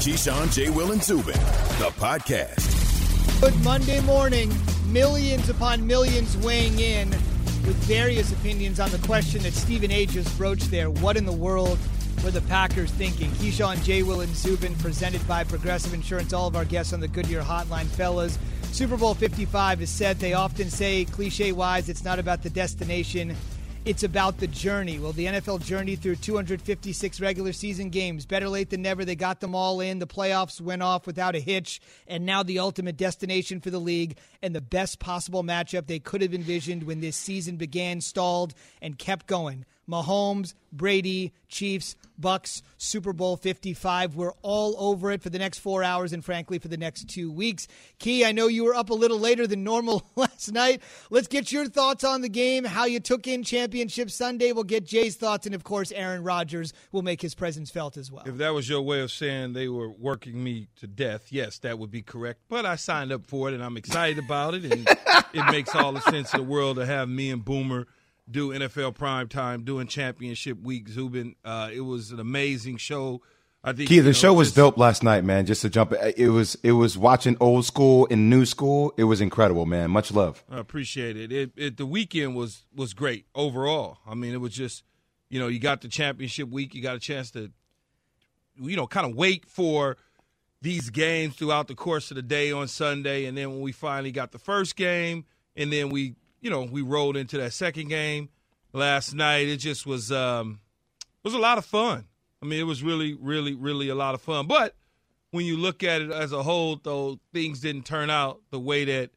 [0.00, 0.70] Keyshawn, J.
[0.70, 1.34] Will, and Zubin,
[1.78, 3.40] the podcast.
[3.42, 4.50] Good Monday morning.
[4.86, 10.06] Millions upon millions weighing in with various opinions on the question that Stephen A.
[10.06, 10.88] just broached there.
[10.88, 11.78] What in the world
[12.24, 13.30] were the Packers thinking?
[13.32, 14.02] Keyshawn, J.
[14.02, 16.32] Will, and Zubin, presented by Progressive Insurance.
[16.32, 18.38] All of our guests on the Goodyear Hotline, fellas.
[18.72, 20.18] Super Bowl 55 is set.
[20.18, 23.36] They often say, cliche wise, it's not about the destination,
[23.86, 24.98] it's about the journey.
[24.98, 28.26] Well, the NFL journey through 256 regular season games.
[28.26, 29.04] Better late than never.
[29.04, 29.98] They got them all in.
[29.98, 31.80] The playoffs went off without a hitch.
[32.06, 36.20] And now the ultimate destination for the league and the best possible matchup they could
[36.20, 39.64] have envisioned when this season began, stalled, and kept going.
[39.90, 44.14] Mahomes, Brady, Chiefs, Bucks, Super Bowl 55.
[44.14, 47.32] We're all over it for the next four hours and, frankly, for the next two
[47.32, 47.66] weeks.
[47.98, 50.82] Key, I know you were up a little later than normal last night.
[51.10, 54.52] Let's get your thoughts on the game, how you took in Championship Sunday.
[54.52, 58.12] We'll get Jay's thoughts, and, of course, Aaron Rodgers will make his presence felt as
[58.12, 58.24] well.
[58.26, 61.78] If that was your way of saying they were working me to death, yes, that
[61.78, 62.40] would be correct.
[62.48, 64.88] But I signed up for it, and I'm excited about it, and
[65.32, 67.86] it makes all the sense in the world to have me and Boomer–
[68.30, 70.88] do NFL prime time, doing championship week.
[70.88, 73.22] Zubin, uh, it was an amazing show.
[73.62, 75.44] I think Key, the know, show was dope last night, man.
[75.44, 78.94] Just to jump, it was it was watching old school and new school.
[78.96, 79.90] It was incredible, man.
[79.90, 80.42] Much love.
[80.50, 81.30] I appreciate it.
[81.30, 81.76] It, it.
[81.76, 83.98] The weekend was was great overall.
[84.06, 84.82] I mean, it was just,
[85.28, 86.74] you know, you got the championship week.
[86.74, 87.50] You got a chance to,
[88.58, 89.98] you know, kind of wait for
[90.62, 94.12] these games throughout the course of the day on Sunday, and then when we finally
[94.12, 98.28] got the first game, and then we you know, we rolled into that second game
[98.72, 99.48] last night.
[99.48, 100.60] It just was um,
[101.22, 102.06] was a lot of fun.
[102.42, 104.46] I mean, it was really, really, really a lot of fun.
[104.46, 104.74] But
[105.30, 108.84] when you look at it as a whole, though, things didn't turn out the way
[108.86, 109.10] that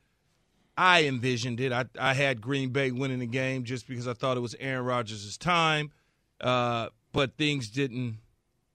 [0.77, 1.71] I envisioned it.
[1.71, 4.85] I, I had Green Bay winning the game just because I thought it was Aaron
[4.85, 5.91] Rodgers' time.
[6.41, 8.17] Uh, but things didn't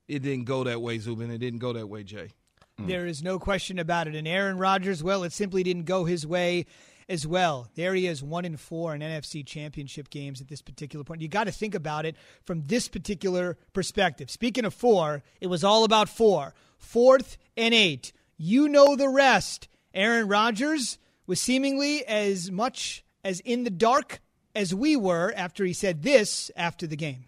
[0.07, 1.31] it didn't go that way, Zubin.
[1.31, 2.31] It didn't go that way, Jay.
[2.79, 4.15] There is no question about it.
[4.15, 6.65] And Aaron Rodgers, well, it simply didn't go his way
[7.09, 7.69] as well.
[7.75, 11.23] There he is, one in four in NFC championship games at this particular point.
[11.23, 14.31] You got to think about it from this particular perspective.
[14.31, 16.55] Speaking of four, it was all about four.
[16.79, 18.13] Fourth and eight.
[18.37, 19.69] You know the rest.
[19.95, 24.21] Aaron Rodgers was seemingly as much as in the dark
[24.55, 27.25] as we were after he said this after the game.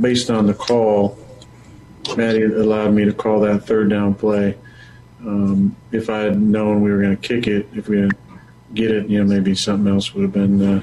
[0.00, 1.18] Based on the call,
[2.16, 4.56] Matty allowed me to call that third down play.
[5.20, 8.10] Um, if I had known we were going to kick it, if we had
[8.74, 10.78] get it, you know, maybe something else would have been.
[10.78, 10.82] Uh,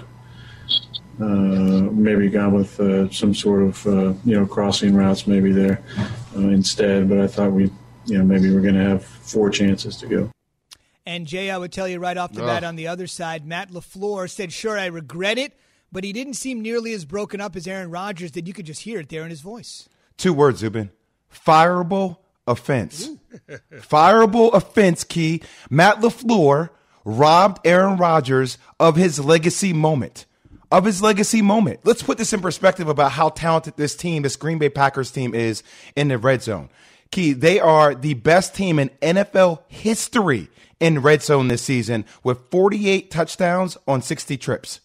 [1.21, 5.83] uh, maybe gone with uh, some sort of uh, you know crossing routes maybe there
[6.35, 7.09] uh, instead.
[7.09, 7.69] But I thought we
[8.05, 10.31] you know maybe we're going to have four chances to go.
[11.05, 12.47] And Jay, I would tell you right off the oh.
[12.47, 15.59] bat on the other side, Matt LaFleur said, "Sure, I regret it."
[15.91, 18.83] But he didn't seem nearly as broken up as Aaron Rodgers that You could just
[18.83, 19.89] hear it there in his voice.
[20.17, 20.91] Two words, Zubin.
[21.33, 23.09] Fireable offense.
[23.73, 25.41] Fireable offense, Key.
[25.69, 26.69] Matt LaFleur
[27.17, 30.25] robbed Aaron Rodgers of his legacy moment.
[30.71, 31.79] Of his legacy moment.
[31.83, 35.33] Let's put this in perspective about how talented this team, this Green Bay Packers team,
[35.33, 35.63] is
[35.95, 36.69] in the red zone.
[37.11, 40.47] Key, they are the best team in NFL history
[40.79, 44.79] in red zone this season with 48 touchdowns on 60 trips.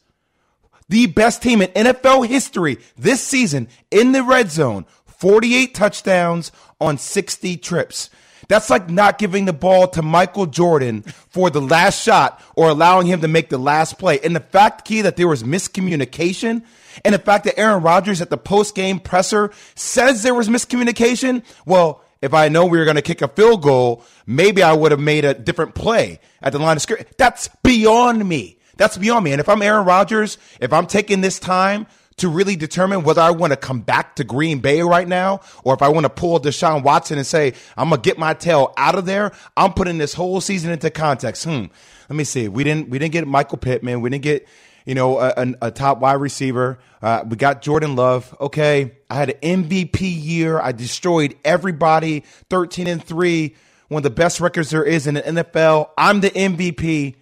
[0.88, 6.98] The best team in NFL history this season in the red zone, 48 touchdowns on
[6.98, 8.10] 60 trips.
[8.48, 13.06] That's like not giving the ball to Michael Jordan for the last shot or allowing
[13.06, 14.20] him to make the last play.
[14.20, 16.62] And the fact, Key, that there was miscommunication
[17.04, 21.42] and the fact that Aaron Rodgers at the post game presser says there was miscommunication.
[21.66, 24.92] Well, if I know we were going to kick a field goal, maybe I would
[24.92, 27.08] have made a different play at the line of scrimmage.
[27.18, 28.58] That's beyond me.
[28.76, 29.32] That's beyond me.
[29.32, 33.30] And if I'm Aaron Rodgers, if I'm taking this time to really determine whether I
[33.30, 36.38] want to come back to Green Bay right now or if I want to pull
[36.40, 39.32] Deshaun Watson and say, I'm going to get my tail out of there.
[39.56, 41.44] I'm putting this whole season into context.
[41.44, 41.64] Hmm.
[42.08, 42.48] Let me see.
[42.48, 44.00] We didn't, we didn't get Michael Pittman.
[44.00, 44.46] We didn't get,
[44.84, 46.78] you know, a, a, a top wide receiver.
[47.02, 48.36] Uh, we got Jordan Love.
[48.40, 48.92] Okay.
[49.10, 50.60] I had an MVP year.
[50.60, 53.56] I destroyed everybody 13 and three.
[53.88, 55.90] One of the best records there is in the NFL.
[55.98, 57.16] I'm the MVP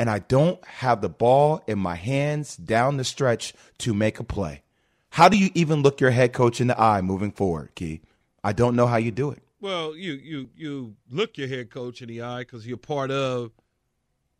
[0.00, 4.24] and I don't have the ball in my hands down the stretch to make a
[4.24, 4.62] play.
[5.10, 8.00] How do you even look your head coach in the eye moving forward, Key?
[8.42, 9.42] I don't know how you do it.
[9.60, 13.50] Well, you you you look your head coach in the eye because you're part of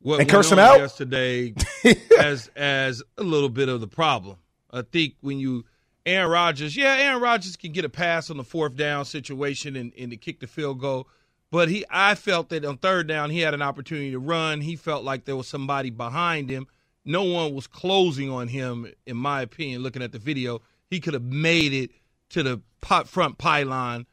[0.00, 1.52] what and curse him out yesterday
[2.18, 4.38] as as a little bit of the problem.
[4.70, 5.66] I think when you
[6.06, 9.92] Aaron Rodgers, yeah, Aaron Rodgers can get a pass on the fourth down situation and,
[9.98, 11.06] and to kick the field goal.
[11.50, 14.60] But he, I felt that on third down he had an opportunity to run.
[14.60, 16.66] He felt like there was somebody behind him.
[17.04, 19.82] No one was closing on him, in my opinion.
[19.82, 21.90] Looking at the video, he could have made it
[22.30, 22.60] to the
[23.06, 24.06] front pylon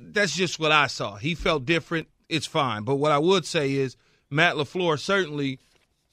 [0.00, 1.16] that's just what I saw.
[1.16, 2.08] He felt different.
[2.28, 2.84] It's fine.
[2.84, 3.96] But what I would say is
[4.30, 5.58] Matt LaFleur certainly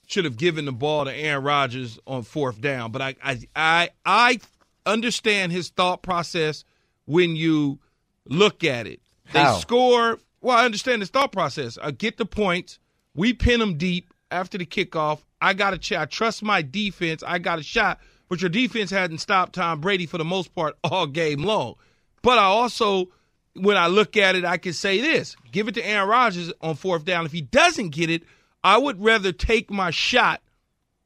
[0.07, 2.91] should have given the ball to Aaron Rodgers on fourth down.
[2.91, 4.39] But I I I, I
[4.85, 6.63] understand his thought process
[7.05, 7.79] when you
[8.25, 9.01] look at it.
[9.25, 9.53] How?
[9.55, 10.19] They score.
[10.47, 11.77] Well, I understand his thought process.
[11.77, 12.79] I get the points.
[13.13, 15.19] We pin them deep after the kickoff.
[15.41, 17.21] I got a ch- I trust my defense.
[17.21, 17.99] I got a shot.
[18.29, 21.75] But your defense hadn't stopped Tom Brady for the most part all game long.
[22.21, 23.09] But I also,
[23.55, 26.75] when I look at it, I can say this: give it to Aaron Rodgers on
[26.75, 27.25] fourth down.
[27.25, 28.23] If he doesn't get it,
[28.63, 30.41] I would rather take my shot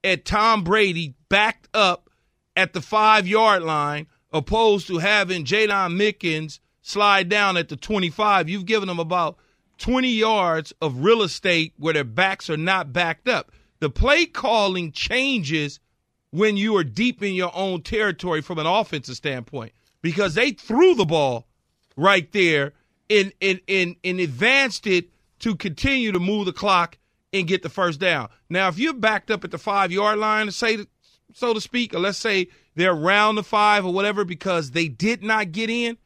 [0.04, 2.12] at Tom Brady backed up
[2.56, 6.60] at the five yard line opposed to having Jaydon Mickens
[6.92, 8.50] slide down at the 25.
[8.50, 9.38] You've given them about
[9.80, 13.52] 20 yards of real estate where their backs are not backed up.
[13.80, 15.80] The play calling changes
[16.32, 20.96] when you are deep in your own territory from an offensive standpoint because they threw
[20.96, 21.48] the ball
[21.98, 22.74] right there
[23.10, 25.10] and, and, and, and advanced it
[25.40, 26.98] to continue to move the clock
[27.34, 28.30] and get the first down.
[28.50, 30.86] Now, if you're backed up at the five yard line, say
[31.34, 35.24] so to speak, or let's say they're around the five or whatever because they did
[35.24, 35.98] not get in,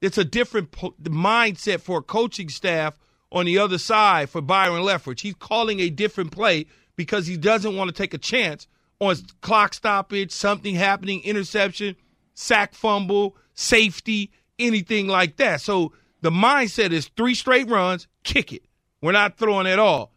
[0.00, 2.98] it's a different po- mindset for a coaching staff
[3.30, 5.20] on the other side for Byron Leftwich.
[5.20, 6.66] He's calling a different play
[6.96, 8.66] because he doesn't want to take a chance
[9.00, 11.96] on clock stoppage, something happening, interception,
[12.34, 15.60] sack fumble, safety, anything like that.
[15.60, 18.62] So the mindset is three straight runs, kick it.
[19.00, 20.12] We're not throwing at all.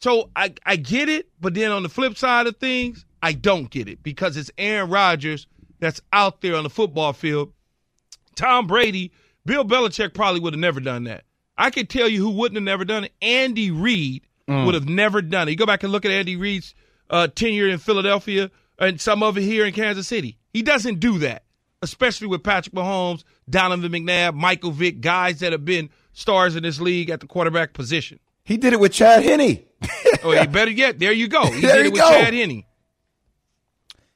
[0.00, 3.70] So I, I get it, but then on the flip side of things, I don't
[3.70, 5.46] get it because it's Aaron Rodgers
[5.78, 7.52] that's out there on the football field.
[8.36, 9.12] Tom Brady,
[9.44, 11.24] Bill Belichick probably would have never done that.
[11.56, 13.12] I can tell you who wouldn't have never done it.
[13.20, 15.52] Andy Reid would have never done it.
[15.52, 16.74] You go back and look at Andy Reid's
[17.08, 20.36] uh, tenure in Philadelphia and some of it here in Kansas City.
[20.52, 21.44] He doesn't do that,
[21.80, 26.80] especially with Patrick Mahomes, Donovan McNabb, Michael Vick, guys that have been stars in this
[26.80, 28.18] league at the quarterback position.
[28.44, 29.62] He did it with Chad Henne.
[30.24, 31.44] Oh, better yet, there you go.
[31.50, 32.08] He There did it with go.
[32.10, 32.64] Chad Henne.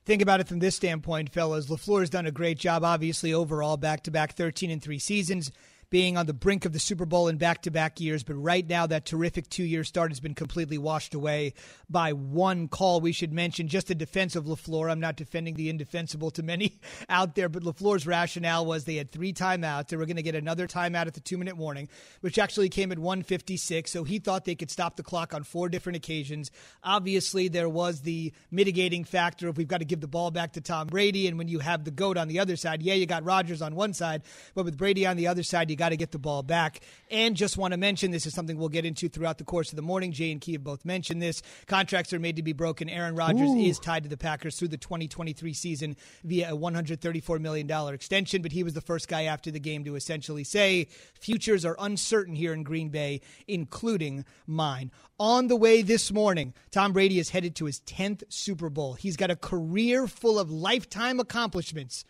[0.07, 1.67] Think about it from this standpoint, fellas.
[2.01, 5.51] has done a great job, obviously, overall, back to back 13 and 3 seasons,
[5.91, 8.23] being on the brink of the Super Bowl in back to back years.
[8.23, 11.55] But right now, that terrific two year start has been completely washed away
[11.89, 13.01] by one call.
[13.01, 14.91] We should mention just the defense of LaFleur.
[14.91, 19.11] I'm not defending the indefensible to many out there, but LaFleur's rationale was they had
[19.11, 19.89] three timeouts.
[19.89, 21.89] They were going to get another timeout at the two minute warning,
[22.21, 23.91] which actually came at 156.
[23.91, 26.51] So he thought they could stop the clock on four different occasions.
[26.83, 30.61] Obviously, there was the mitigating factor of we've got to give the ball back to
[30.61, 31.29] Tom Brady.
[31.29, 33.75] And when you have the GOAT on the other side, yeah, you got Rodgers on
[33.75, 34.23] one side,
[34.55, 36.81] but with Brady on the other side, you got to get the ball back.
[37.11, 39.77] And just want to mention this is something we'll get into throughout the course of
[39.77, 40.13] the morning.
[40.13, 41.43] Jay and Key have both mentioned this.
[41.67, 42.89] Contracts are made to be broken.
[42.89, 47.71] Aaron Rodgers is tied to the Packers through the 2023 season via a $134 million
[47.95, 51.77] extension, but he was the first guy after the game to essentially say futures are
[51.79, 54.91] uncertain here in Green Bay, including mine.
[55.19, 58.95] On the way this morning, Tom Brady is headed to his 10th Super Bowl.
[58.95, 62.05] He's got a career full of lifetime accomplishments,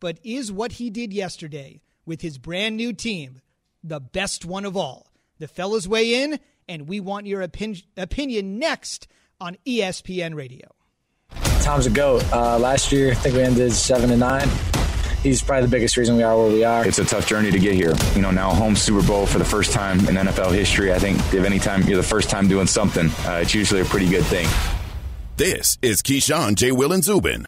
[0.00, 3.40] but is what he did yesterday with his brand new team
[3.84, 5.06] the best one of all?
[5.38, 9.06] The fellas weigh in, and we want your opin- opinion next
[9.40, 10.68] on ESPN Radio.
[11.60, 12.24] Tom's a goat.
[12.32, 14.48] Uh, last year, I think we ended seven and nine.
[15.22, 16.86] He's probably the biggest reason we are where we are.
[16.86, 17.94] It's a tough journey to get here.
[18.14, 20.92] You know, now home Super Bowl for the first time in NFL history.
[20.92, 23.84] I think if any time you're the first time doing something, uh, it's usually a
[23.84, 24.48] pretty good thing.
[25.36, 26.72] This is Keyshawn, J.
[26.72, 27.47] Will, and Zubin.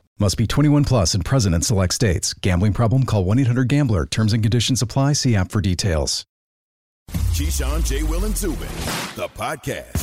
[0.21, 2.35] Must be 21 plus and present in select states.
[2.35, 3.07] Gambling problem?
[3.07, 4.05] Call 1 800 Gambler.
[4.05, 5.13] Terms and conditions apply.
[5.13, 6.27] See app for details.
[7.09, 8.03] Keyshawn, J.
[8.03, 8.67] Will, and Zubin,
[9.15, 9.97] the podcast.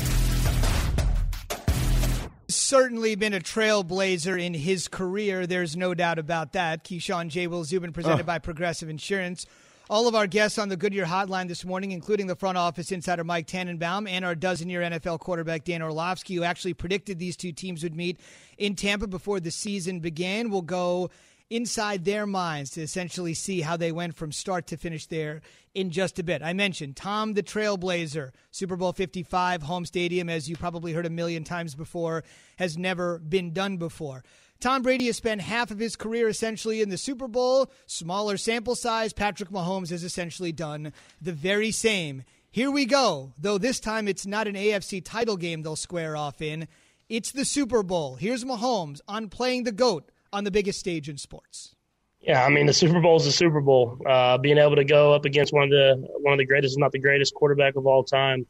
[2.49, 5.47] Certainly been a trailblazer in his career.
[5.47, 6.83] There's no doubt about that.
[6.83, 7.47] Keyshawn J.
[7.47, 9.47] Will Zubin, presented by Progressive Insurance.
[9.91, 13.25] All of our guests on the Goodyear Hotline this morning, including the front office insider
[13.25, 17.83] Mike Tannenbaum and our dozen-year NFL quarterback Dan Orlovsky, who actually predicted these two teams
[17.83, 18.21] would meet
[18.59, 21.09] in Tampa before the season began, will go
[21.49, 25.41] inside their minds to essentially see how they went from start to finish there
[25.75, 26.43] in just a bit.
[26.43, 31.11] I mentioned Tom the Trailblazer, Super Bowl 55, home stadium, as you probably heard a
[31.11, 32.25] million times before,
[32.59, 34.23] has never been done before.
[34.61, 37.71] Tom Brady has spent half of his career essentially in the Super Bowl.
[37.87, 39.13] Smaller sample size.
[39.13, 42.25] Patrick Mahomes has essentially done the very same.
[42.51, 46.43] Here we go, though this time it's not an AFC title game they'll square off
[46.43, 46.67] in.
[47.09, 48.17] It's the Super Bowl.
[48.17, 51.77] Here's Mahomes on playing the GOAT on the biggest stage in sports.
[52.21, 54.01] Yeah, I mean the Super Bowl is the Super Bowl.
[54.05, 56.81] Uh, being able to go up against one of the one of the greatest, if
[56.81, 58.45] not the greatest, quarterback of all time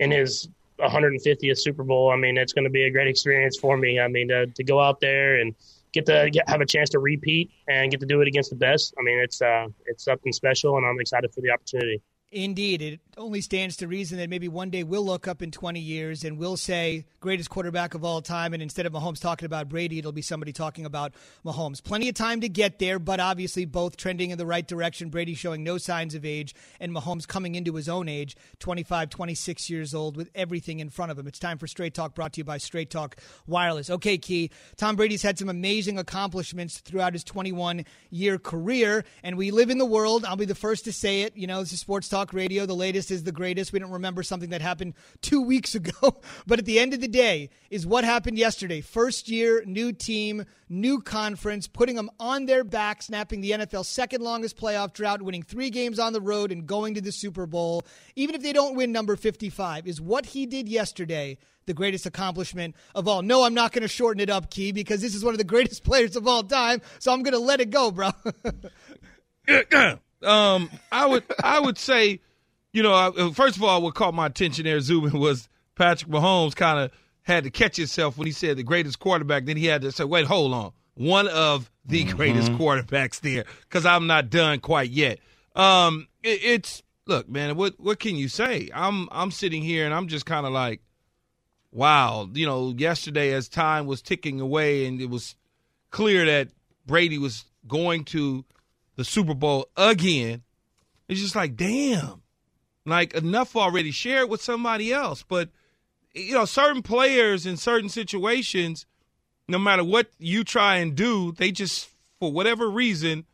[0.00, 0.48] in his
[0.82, 2.10] 150th Super Bowl.
[2.10, 4.00] I mean, it's going to be a great experience for me.
[4.00, 5.54] I mean, to, to go out there and
[5.92, 8.56] get to get, have a chance to repeat and get to do it against the
[8.56, 8.94] best.
[8.98, 12.02] I mean, it's uh, it's something special, and I'm excited for the opportunity.
[12.32, 15.78] Indeed, it only stands to reason that maybe one day we'll look up in 20
[15.78, 19.68] years and we'll say greatest quarterback of all time, and instead of Mahomes talking about
[19.68, 21.12] Brady, it'll be somebody talking about
[21.44, 21.82] Mahomes.
[21.82, 25.10] Plenty of time to get there, but obviously both trending in the right direction.
[25.10, 29.68] Brady showing no signs of age, and Mahomes coming into his own age, 25, 26
[29.68, 31.26] years old, with everything in front of him.
[31.26, 33.90] It's time for Straight Talk, brought to you by Straight Talk Wireless.
[33.90, 34.50] Okay, Key.
[34.76, 39.76] Tom Brady's had some amazing accomplishments throughout his 21 year career, and we live in
[39.76, 40.24] the world.
[40.24, 41.36] I'll be the first to say it.
[41.36, 42.66] You know, this is Sports Talk talk radio.
[42.66, 43.72] The latest is the greatest.
[43.72, 46.20] We don't remember something that happened two weeks ago.
[46.46, 48.80] but at the end of the day, is what happened yesterday.
[48.80, 54.22] First year, new team, new conference, putting them on their back, snapping the NFL's second
[54.22, 57.84] longest playoff drought, winning three games on the road, and going to the Super Bowl.
[58.14, 62.74] Even if they don't win number 55, is what he did yesterday the greatest accomplishment
[62.92, 63.22] of all.
[63.22, 65.44] No, I'm not going to shorten it up, Key, because this is one of the
[65.44, 66.82] greatest players of all time.
[66.98, 68.10] So I'm going to let it go, bro.
[70.24, 72.20] Um, I would I would say,
[72.72, 76.54] you know, uh, first of all, what caught my attention there, Zubin, was Patrick Mahomes
[76.54, 76.90] kind of
[77.22, 79.44] had to catch himself when he said the greatest quarterback.
[79.46, 82.16] Then he had to say, wait, hold on, one of the mm-hmm.
[82.16, 85.18] greatest quarterbacks there, because I'm not done quite yet.
[85.54, 88.70] Um, it, it's look, man, what what can you say?
[88.74, 90.80] I'm I'm sitting here and I'm just kind of like,
[91.70, 95.34] wow, you know, yesterday as time was ticking away and it was
[95.90, 96.48] clear that
[96.86, 98.44] Brady was going to
[98.96, 100.42] the Super Bowl again,
[101.08, 102.22] it's just like, damn,
[102.84, 103.90] like enough already.
[103.90, 105.24] Share it with somebody else.
[105.26, 105.50] But,
[106.14, 108.86] you know, certain players in certain situations,
[109.48, 113.24] no matter what you try and do, they just, for whatever reason,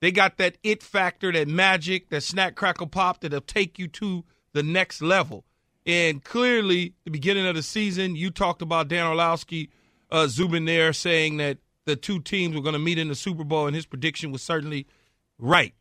[0.00, 4.24] they got that it factor, that magic, that snack crackle pop that'll take you to
[4.52, 5.44] the next level.
[5.86, 9.70] And clearly, the beginning of the season, you talked about Dan Orlovsky,
[10.10, 10.28] uh,
[10.66, 13.74] there saying that the two teams were going to meet in the Super Bowl, and
[13.74, 14.86] his prediction was certainly–
[15.42, 15.74] right.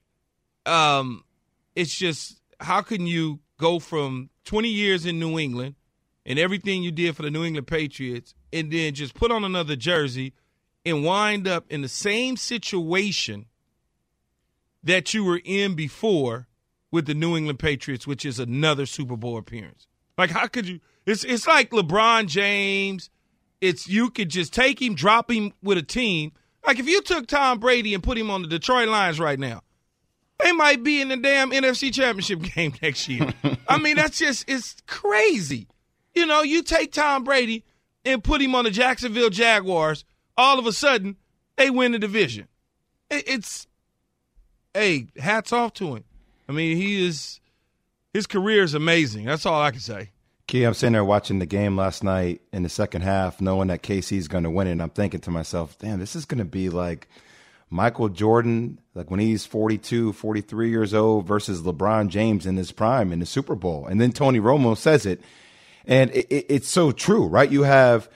[0.66, 1.24] Um,
[1.76, 5.76] it's just how can you go from 20 years in New England
[6.26, 9.76] and everything you did for the New England Patriots and then just put on another
[9.76, 10.34] jersey
[10.86, 13.46] and wind up in the same situation
[14.84, 16.48] that you were in before
[16.92, 19.88] with the New England Patriots, which is another Super Bowl appearance.
[20.18, 23.10] Like how could you it's it's like LeBron James.
[23.60, 26.32] It's you could just take him, drop him with a team,
[26.66, 29.62] like if you took Tom Brady and put him on the Detroit Lions right now,
[30.40, 33.34] they might be in the damn NFC Championship game next year.
[33.68, 35.68] I mean, that's just it's crazy.
[36.14, 37.64] You know, you take Tom Brady
[38.04, 40.04] and put him on the Jacksonville Jaguars,
[40.38, 41.18] all of a sudden
[41.56, 42.48] they win the division.
[43.10, 43.68] It's
[44.74, 46.04] hey, hats off to him.
[46.48, 47.40] I mean, he is
[48.14, 49.26] his career is amazing.
[49.26, 50.12] That's all I can say.
[50.52, 53.84] Key, I'm sitting there watching the game last night in the second half, knowing that
[53.84, 54.74] KC's going to win it.
[54.74, 57.08] And I'm thinking to myself, damn, this is going to be like
[57.70, 63.14] Michael Jordan, like when he's 42, 43 years old versus LeBron James in his prime
[63.14, 63.86] in the Super Bowl.
[63.86, 65.22] And then Tony Romo says it.
[65.86, 67.50] And it, it, it's so true, right?
[67.50, 68.10] You have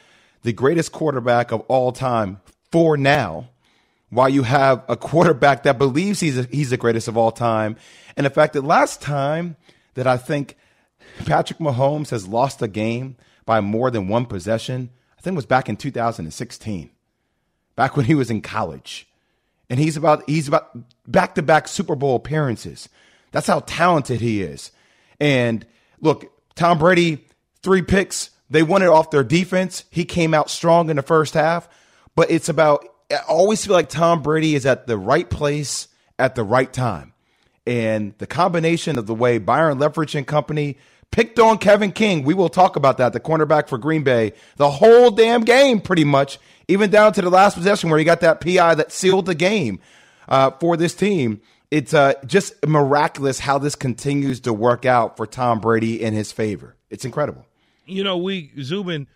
[0.44, 3.48] the greatest quarterback of all time for now,
[4.10, 7.78] while you have a quarterback that believes he's, a, he's the greatest of all time.
[8.18, 9.56] And the fact that last time
[9.94, 10.58] that I think
[11.26, 14.90] Patrick Mahomes has lost a game by more than one possession.
[15.18, 16.90] I think it was back in 2016,
[17.76, 19.08] back when he was in college.
[19.70, 22.88] And he's about he's about back to back Super Bowl appearances.
[23.32, 24.72] That's how talented he is.
[25.20, 25.66] And
[26.00, 27.26] look, Tom Brady,
[27.64, 28.30] three picks.
[28.50, 29.86] They won it off their defense.
[29.90, 31.68] He came out strong in the first half.
[32.16, 36.36] But it's about I always feel like Tom Brady is at the right place at
[36.36, 37.14] the right time.
[37.68, 40.78] And the combination of the way Byron Leftwich and company
[41.16, 42.26] picked on Kevin King.
[42.26, 46.04] We will talk about that, the cornerback for Green Bay, the whole damn game, pretty
[46.04, 49.34] much, even down to the last possession where he got that PI that sealed the
[49.34, 49.80] game
[50.28, 51.40] uh, for this team.
[51.72, 56.34] It's uh, just miraculous how this continues to work out for Tom Brady in his
[56.34, 56.76] favor.
[56.90, 57.46] It's incredible.
[57.86, 59.08] You know, we Zubin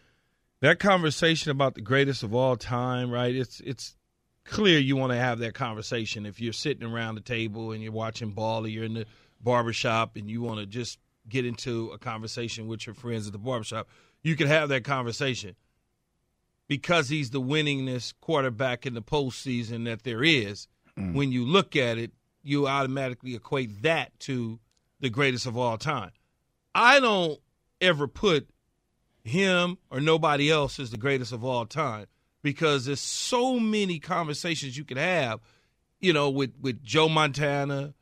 [0.61, 3.35] that conversation about the greatest of all time, right?
[3.35, 3.93] It's it's
[4.45, 7.91] clear you want to have that conversation if you're sitting around the table and you're
[7.91, 9.05] watching ball or you're in the
[9.41, 10.97] barbershop and you want to just
[11.29, 13.87] get into a conversation with your friends at the barbershop,
[14.21, 15.55] you can have that conversation
[16.67, 20.67] because he's the winningest quarterback in the postseason that there is.
[20.97, 21.13] Mm.
[21.13, 22.11] When you look at it,
[22.43, 24.59] you automatically equate that to
[24.99, 26.11] the greatest of all time.
[26.73, 27.39] I don't
[27.81, 28.49] ever put
[29.23, 32.05] him or nobody else as the greatest of all time
[32.41, 35.39] because there's so many conversations you could have,
[35.99, 37.93] you know, with, with Joe Montana,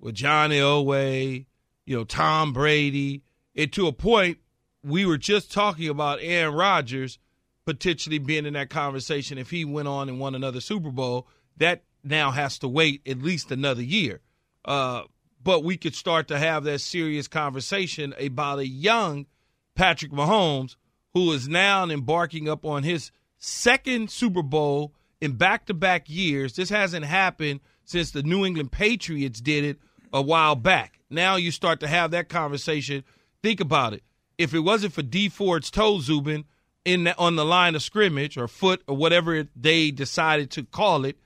[0.00, 1.46] with John Elway,
[1.86, 3.22] you know, Tom Brady.
[3.56, 4.38] And to a point,
[4.82, 7.18] we were just talking about Aaron Rodgers
[7.64, 11.26] potentially being in that conversation if he went on and won another Super Bowl.
[11.56, 14.20] That now has to wait at least another year.
[14.64, 15.02] Uh,
[15.42, 19.26] but we could start to have that serious conversation about a young
[19.74, 20.76] Patrick Mahomes
[21.12, 26.54] who is now embarking up on his second Super Bowl in back to back years.
[26.54, 29.78] This hasn't happened since the New England Patriots did it
[30.14, 31.00] a while back.
[31.10, 33.04] Now you start to have that conversation.
[33.42, 34.02] Think about it.
[34.38, 36.44] If it wasn't for Dee Ford's toe Zubin
[36.84, 41.04] in the, on the line of scrimmage or foot or whatever they decided to call
[41.04, 41.18] it,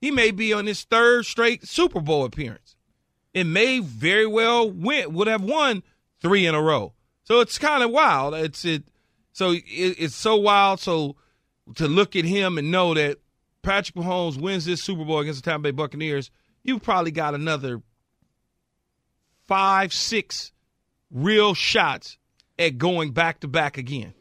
[0.00, 2.76] he may be on his third straight Super Bowl appearance.
[3.34, 5.82] It may very well win would have won
[6.22, 6.94] three in a row.
[7.24, 8.34] So it's kind of wild.
[8.34, 8.84] It's it.
[9.32, 10.80] So it, it's so wild.
[10.80, 11.16] So
[11.74, 13.18] to look at him and know that
[13.62, 16.30] Patrick Mahomes wins this Super Bowl against the Tampa Bay Buccaneers,
[16.62, 17.82] you've probably got another
[19.48, 20.52] five, six
[21.10, 22.18] real shots
[22.58, 24.14] at going back to back again.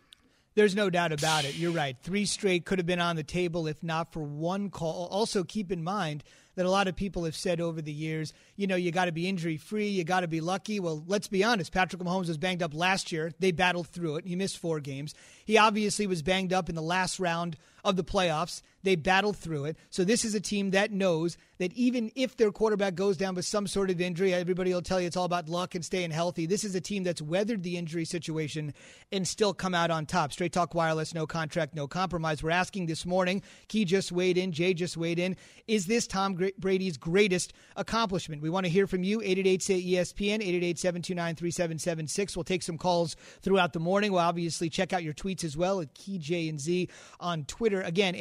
[0.56, 1.56] There's no doubt about it.
[1.56, 1.96] You're right.
[2.02, 5.08] Three straight could have been on the table if not for one call.
[5.12, 6.24] Also, keep in mind
[6.56, 9.12] that a lot of people have said over the years, you know, you got to
[9.12, 10.80] be injury free, you got to be lucky.
[10.80, 11.72] Well, let's be honest.
[11.72, 13.32] Patrick Mahomes was banged up last year.
[13.40, 14.26] They battled through it.
[14.26, 15.14] He missed four games.
[15.46, 18.64] He obviously was banged up in the last round of the playoffs.
[18.88, 19.76] They battled through it.
[19.90, 23.44] So this is a team that knows that even if their quarterback goes down with
[23.44, 26.46] some sort of injury, everybody will tell you it's all about luck and staying healthy.
[26.46, 28.74] This is a team that's weathered the injury situation
[29.12, 30.32] and still come out on top.
[30.32, 32.42] Straight Talk Wireless, no contract, no compromise.
[32.42, 35.36] We're asking this morning, Key just weighed in, Jay just weighed in,
[35.68, 38.42] is this Tom Brady's greatest accomplishment?
[38.42, 42.38] We want to hear from you, 888-ESPN, 888-729-3776.
[42.38, 44.14] We'll take some calls throughout the morning.
[44.14, 46.88] We'll obviously check out your tweets as well at Key J and Z
[47.20, 47.82] on Twitter.
[47.82, 48.16] Again,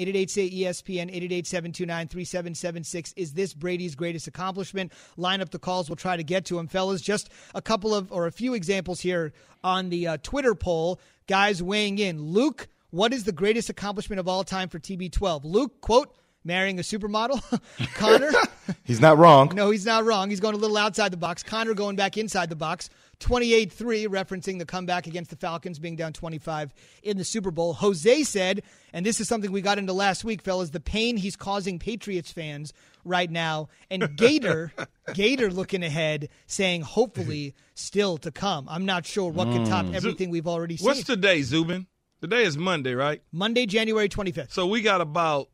[0.65, 3.13] 888-ESPN, 888-729-3776.
[3.17, 4.93] Is this Brady's greatest accomplishment?
[5.17, 5.89] Line up the calls.
[5.89, 7.01] We'll try to get to him, fellas.
[7.01, 11.01] Just a couple of, or a few examples here on the uh, Twitter poll.
[11.27, 12.21] Guys weighing in.
[12.23, 15.45] Luke, what is the greatest accomplishment of all time for TB12?
[15.45, 16.15] Luke, quote,
[16.47, 17.61] marrying a supermodel.
[17.95, 18.31] Connor,
[18.85, 19.53] he's not wrong.
[19.55, 20.31] No, he's not wrong.
[20.31, 21.43] He's going a little outside the box.
[21.43, 22.89] Connor going back inside the box.
[23.19, 27.73] 28 3, referencing the comeback against the Falcons being down 25 in the Super Bowl.
[27.73, 31.35] Jose said, and this is something we got into last week, fellas, the pain he's
[31.35, 33.69] causing Patriots fans right now.
[33.91, 34.71] And Gator,
[35.15, 38.67] Gator looking ahead, saying, hopefully, still to come.
[38.69, 39.95] I'm not sure what can top mm.
[39.95, 40.87] everything we've already seen.
[40.87, 41.87] What's today, Zubin?
[42.21, 43.23] Today is Monday, right?
[43.33, 44.51] Monday, January 25th.
[44.53, 45.49] So we got about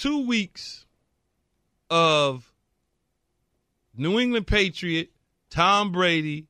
[0.00, 0.86] two weeks
[1.90, 2.50] of
[3.94, 5.10] New England Patriot,
[5.50, 6.46] Tom Brady,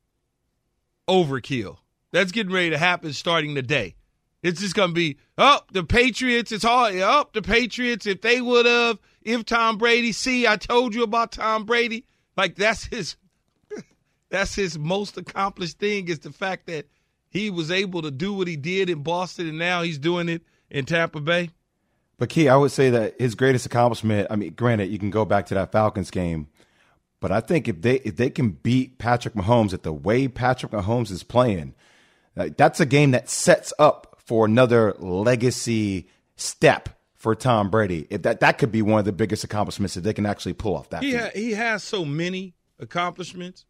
[1.09, 1.79] overkill.
[2.13, 3.97] That's getting ready to happen starting today.
[4.45, 8.41] It's just going to be, oh, the Patriots, it's all, oh, the Patriots, if they
[8.41, 12.07] would have, if Tom Brady, see, I told you about Tom Brady.
[12.37, 13.17] Like, that's his,
[14.31, 16.87] that's his most accomplished thing is the fact that
[17.29, 20.43] he was able to do what he did in Boston and now he's doing it
[20.71, 21.51] in Tampa Bay.
[22.21, 24.27] But Key, I would say that his greatest accomplishment.
[24.31, 26.49] I mean, granted, you can go back to that Falcons game,
[27.19, 30.71] but I think if they if they can beat Patrick Mahomes at the way Patrick
[30.71, 31.75] Mahomes is playing,
[32.37, 38.07] like, that's a game that sets up for another legacy step for Tom Brady.
[38.11, 40.77] If that that could be one of the biggest accomplishments that they can actually pull
[40.77, 41.03] off that.
[41.03, 43.65] He ha- he has so many accomplishments.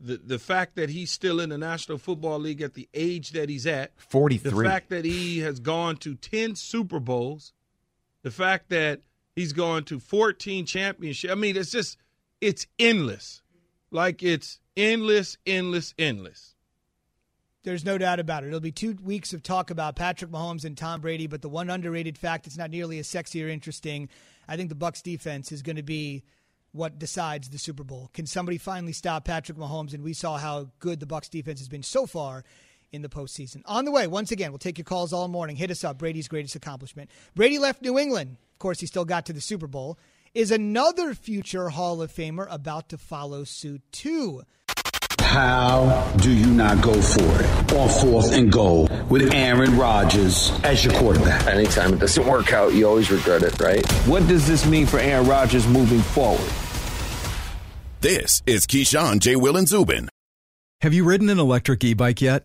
[0.00, 3.50] The the fact that he's still in the National Football League at the age that
[3.50, 4.50] he's at, 43.
[4.50, 7.52] the fact that he has gone to 10 Super Bowls,
[8.26, 9.02] the fact that
[9.36, 11.30] he's gone to 14 championships.
[11.30, 11.96] I mean, it's just
[12.40, 13.40] it's endless.
[13.92, 16.56] Like it's endless, endless, endless.
[17.62, 18.48] There's no doubt about it.
[18.48, 21.70] It'll be two weeks of talk about Patrick Mahomes and Tom Brady, but the one
[21.70, 24.08] underrated fact that's not nearly as sexy or interesting,
[24.48, 26.24] I think the Bucks defense is going to be
[26.72, 28.10] what decides the Super Bowl.
[28.12, 29.94] Can somebody finally stop Patrick Mahomes?
[29.94, 32.42] And we saw how good the Bucks defense has been so far
[32.92, 33.62] in the postseason.
[33.66, 35.56] On the way, once again, we'll take your calls all morning.
[35.56, 35.98] Hit us up.
[35.98, 37.10] Brady's greatest accomplishment.
[37.34, 38.36] Brady left New England.
[38.52, 39.98] Of course, he still got to the Super Bowl.
[40.34, 44.42] Is another future Hall of Famer about to follow suit too?
[45.20, 50.84] How do you not go for it on fourth and goal with Aaron Rodgers as
[50.84, 51.46] your quarterback?
[51.46, 53.86] Anytime it doesn't work out, you always regret it, right?
[54.06, 56.50] What does this mean for Aaron Rodgers moving forward?
[58.00, 59.36] This is Keyshawn, J.
[59.36, 60.08] Will, and Zubin.
[60.82, 62.44] Have you ridden an electric e bike yet?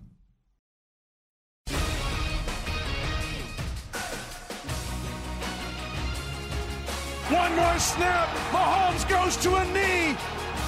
[7.71, 8.27] One snap.
[8.51, 10.17] Mahomes goes to a knee.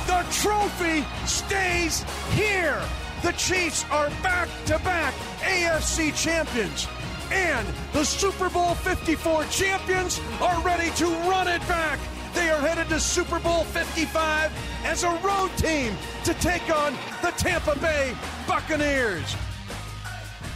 [0.08, 2.82] The trophy stays here.
[3.22, 6.88] The Chiefs are back to back AFC champions.
[7.30, 12.00] And the Super Bowl 54 champions are ready to run it back.
[12.34, 14.54] They are headed to Super Bowl 55
[14.86, 18.16] as a road team to take on the Tampa Bay
[18.48, 19.36] Buccaneers.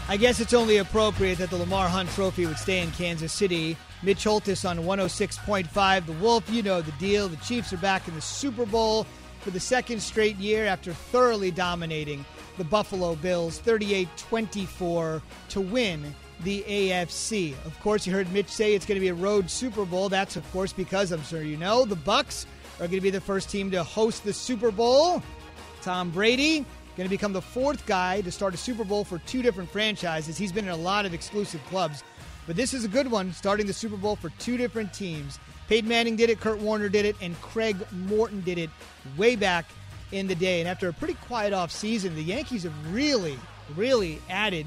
[0.08, 3.76] I guess it's only appropriate that the Lamar Hunt Trophy would stay in Kansas City.
[4.04, 6.06] Mitch Holthus on 106.5.
[6.06, 7.28] The Wolf, you know the deal.
[7.28, 9.06] The Chiefs are back in the Super Bowl
[9.42, 12.26] for the second straight year after thoroughly dominating
[12.58, 17.54] the Buffalo Bills 38 24 to win the AFC.
[17.66, 20.10] Of course, you heard Mitch say it's going to be a road Super Bowl.
[20.10, 23.22] That's, of course, because I'm sure you know the Bucks are going to be the
[23.22, 25.24] first team to host the Super Bowl.
[25.82, 26.66] Tom Brady
[26.98, 30.36] going to become the fourth guy to start a Super Bowl for two different franchises.
[30.36, 32.04] He's been in a lot of exclusive clubs,
[32.48, 35.38] but this is a good one, starting the Super Bowl for two different teams.
[35.68, 38.70] Peyton Manning did it, Kurt Warner did it, and Craig Morton did it
[39.18, 39.66] way back
[40.14, 40.62] in the day.
[40.62, 43.38] And after a pretty quiet off season, the Yankees have really,
[43.76, 44.66] really added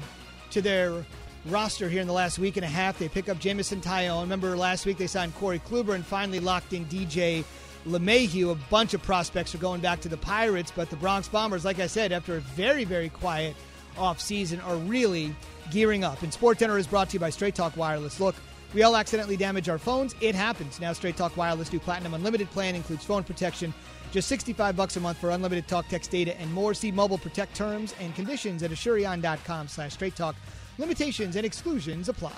[0.51, 1.03] to their
[1.47, 2.99] roster here in the last week and a half.
[2.99, 4.21] They pick up Jameson Taillon.
[4.21, 7.43] Remember last week they signed Corey Kluber and finally locked in DJ
[7.87, 8.51] LeMahieu.
[8.51, 11.79] A bunch of prospects are going back to the Pirates, but the Bronx Bombers, like
[11.79, 13.55] I said, after a very, very quiet
[13.97, 15.35] offseason, are really
[15.69, 16.21] gearing up.
[16.23, 18.19] And Sport is brought to you by Straight Talk Wireless.
[18.19, 18.35] Look,
[18.73, 20.15] we all accidentally damage our phones.
[20.21, 20.79] It happens.
[20.79, 23.73] Now Straight Talk Wireless new Platinum Unlimited plan includes phone protection.
[24.11, 26.73] Just 65 bucks a month for unlimited talk, text, data, and more.
[26.73, 30.35] See Mobile Protect terms and conditions at Asurion.com slash Straight Talk.
[30.77, 32.33] Limitations and exclusions apply.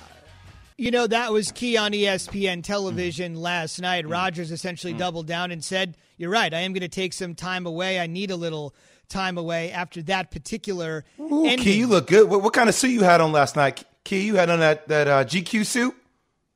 [0.77, 3.39] You know, that was key on ESPN television mm.
[3.39, 4.05] last night.
[4.05, 4.11] Mm.
[4.11, 4.97] Rodgers essentially mm.
[4.97, 7.99] doubled down and said, You're right, I am going to take some time away.
[7.99, 8.73] I need a little
[9.13, 11.59] time away after that particular Ooh, ending.
[11.59, 12.29] Key, you look good.
[12.29, 13.83] What, what kind of suit you had on last night?
[14.03, 15.95] Key, you had on that that uh, GQ suit.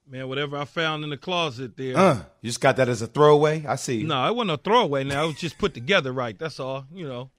[0.10, 1.98] Man, whatever I found in the closet there.
[1.98, 3.66] Uh, you just got that as a throwaway.
[3.66, 4.04] I see.
[4.04, 5.04] No, it wasn't a throwaway.
[5.04, 6.38] Now it was just put together right.
[6.38, 6.86] That's all.
[6.94, 7.30] You know,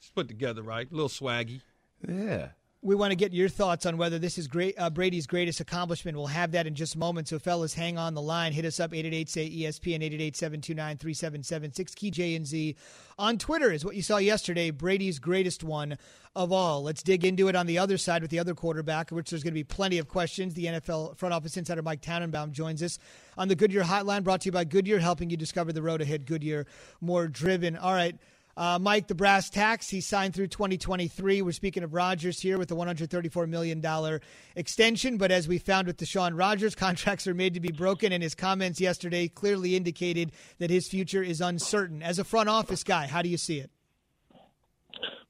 [0.00, 0.90] just put together right.
[0.90, 1.62] A little swaggy.
[2.06, 2.48] Yeah.
[2.84, 6.16] We want to get your thoughts on whether this is great, uh, Brady's greatest accomplishment.
[6.16, 7.28] We'll have that in just a moment.
[7.28, 8.52] So, fellas, hang on the line.
[8.52, 11.94] Hit us up, 888 say ESPN, 888 729 3776.
[11.94, 12.76] Key J and Z
[13.18, 14.72] on Twitter is what you saw yesterday.
[14.72, 15.96] Brady's greatest one
[16.34, 16.82] of all.
[16.82, 19.52] Let's dig into it on the other side with the other quarterback, which there's going
[19.52, 20.54] to be plenty of questions.
[20.54, 22.98] The NFL front office insider Mike Tannenbaum joins us
[23.38, 26.26] on the Goodyear Hotline, brought to you by Goodyear, helping you discover the road ahead.
[26.26, 26.66] Goodyear,
[27.00, 27.76] more driven.
[27.76, 28.16] All right.
[28.56, 31.40] Uh, Mike, the brass tacks, he signed through 2023.
[31.40, 34.20] We're speaking of Rodgers here with the $134 million
[34.56, 35.16] extension.
[35.16, 38.34] But as we found with Deshaun Rodgers, contracts are made to be broken, and his
[38.34, 42.02] comments yesterday clearly indicated that his future is uncertain.
[42.02, 43.70] As a front office guy, how do you see it?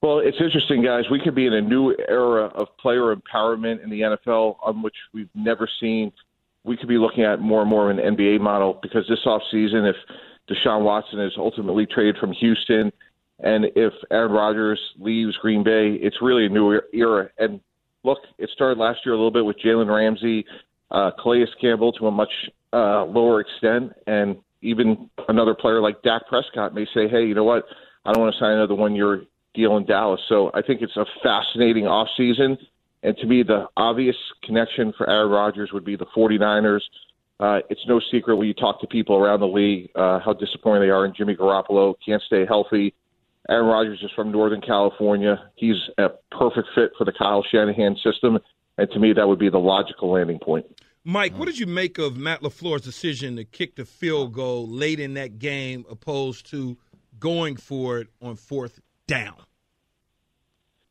[0.03, 1.05] Well, it's interesting, guys.
[1.09, 4.97] We could be in a new era of player empowerment in the NFL on which
[5.15, 6.13] we've never seen.
[6.65, 9.89] We could be looking at more and more of an NBA model because this offseason,
[9.89, 9.95] if
[10.51, 12.93] Deshaun Watson is ultimately traded from Houston
[13.40, 17.29] and if Aaron Rodgers leaves Green Bay, it's really a new era.
[17.38, 17.61] And
[18.05, 20.45] look, it started last year a little bit with Jalen Ramsey,
[20.90, 22.33] uh, Calais Campbell to a much
[22.73, 23.92] uh, lower extent.
[24.07, 27.64] And even another player like Dak Prescott may say, hey, you know what?
[28.05, 29.23] I don't want to sign another one year
[29.55, 30.21] deal in Dallas.
[30.29, 32.57] So I think it's a fascinating offseason.
[33.03, 36.81] And to me, the obvious connection for Aaron Rodgers would be the 49ers.
[37.40, 40.81] Uh, it's no secret when you talk to people around the league uh, how disappointed
[40.81, 42.95] they are in Jimmy Garoppolo, can't stay healthy.
[43.48, 45.50] Aaron Rodgers is from Northern California.
[45.57, 48.38] He's a perfect fit for the Kyle Shanahan system.
[48.78, 50.66] And to me, that would be the logical landing point.
[51.05, 55.00] Mike, what did you make of Matt LaFleur's decision to kick the field goal late
[55.00, 56.78] in that game opposed to
[57.18, 59.35] going for it on fourth down?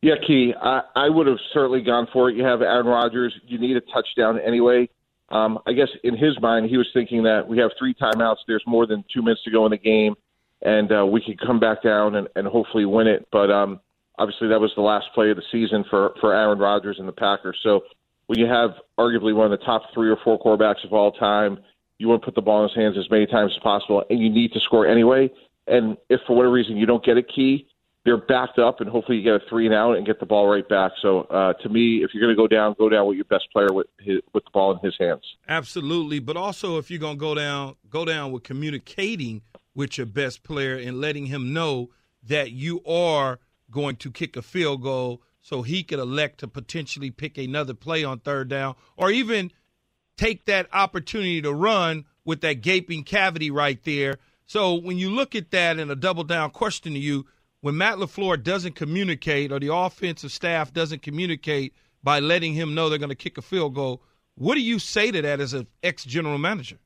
[0.02, 2.36] Yeah, Key, I, I would have certainly gone for it.
[2.36, 3.34] You have Aaron Rodgers.
[3.46, 4.90] You need a touchdown anyway.
[5.30, 8.38] Um, I guess in his mind, he was thinking that we have three timeouts.
[8.48, 10.16] There's more than two minutes to go in the game,
[10.62, 13.28] and uh, we could come back down and, and hopefully win it.
[13.32, 13.80] But um,
[14.18, 17.14] obviously, that was the last play of the season for for Aaron Rodgers and the
[17.14, 17.58] Packers.
[17.64, 17.82] So
[18.28, 21.60] when you have arguably one of the top three or four quarterbacks of all time,
[21.98, 24.20] you want to put the ball in his hands as many times as possible, and
[24.20, 25.30] you need to score anyway.
[25.68, 27.68] And if for whatever reason you don't get a key,
[28.04, 30.48] they're backed up, and hopefully you get a three and out and get the ball
[30.48, 30.94] right back.
[31.02, 33.48] So uh, to me, if you're going to go down, go down with your best
[33.54, 35.22] player with his, with the ball in his hands.
[35.48, 39.42] Absolutely, but also if you're going to go down, go down with communicating
[39.74, 41.90] with your best player and letting him know
[42.24, 47.10] that you are going to kick a field goal, so he could elect to potentially
[47.10, 49.52] pick another play on third down, or even
[50.18, 54.18] take that opportunity to run with that gaping cavity right there.
[54.46, 57.26] So when you look at that and a double down question to you
[57.62, 62.90] when Matt LaFleur doesn't communicate or the offensive staff doesn't communicate by letting him know
[62.90, 64.04] they're going to kick a field goal,
[64.36, 66.80] what do you say to that as an ex general manager?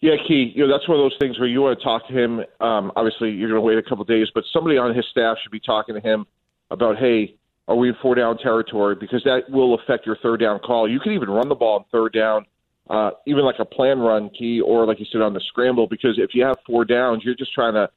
[0.00, 2.12] Yeah, Key, you know, that's one of those things where you want to talk to
[2.12, 2.40] him.
[2.60, 5.52] Um, obviously, you're going to wait a couple days, but somebody on his staff should
[5.52, 6.26] be talking to him
[6.70, 8.94] about, hey, are we in four down territory?
[8.94, 10.88] Because that will affect your third down call.
[10.88, 12.44] You can even run the ball on third down,
[12.90, 16.18] uh, even like a plan run, Key, or like you said on the scramble, because
[16.18, 17.88] if you have four downs, you're just trying to,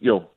[0.00, 0.30] you know,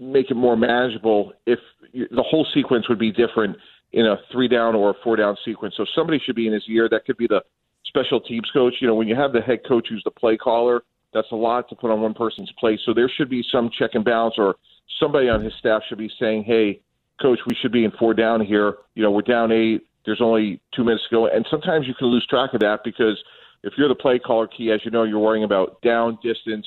[0.00, 1.58] make it more manageable if
[1.92, 3.56] the whole sequence would be different
[3.92, 5.74] in a three down or a four down sequence.
[5.76, 6.88] So somebody should be in his ear.
[6.88, 7.42] That could be the
[7.88, 8.74] special teams coach.
[8.80, 11.68] You know, when you have the head coach who's the play caller, that's a lot
[11.70, 12.80] to put on one person's plate.
[12.84, 14.56] So there should be some check and balance, or
[15.00, 16.80] somebody on his staff should be saying, "Hey,
[17.20, 18.78] coach, we should be in four down here.
[18.94, 19.86] You know, we're down eight.
[20.04, 23.22] There's only two minutes to go." And sometimes you can lose track of that because
[23.62, 26.66] if you're the play caller, key, as you know, you're worrying about down distance,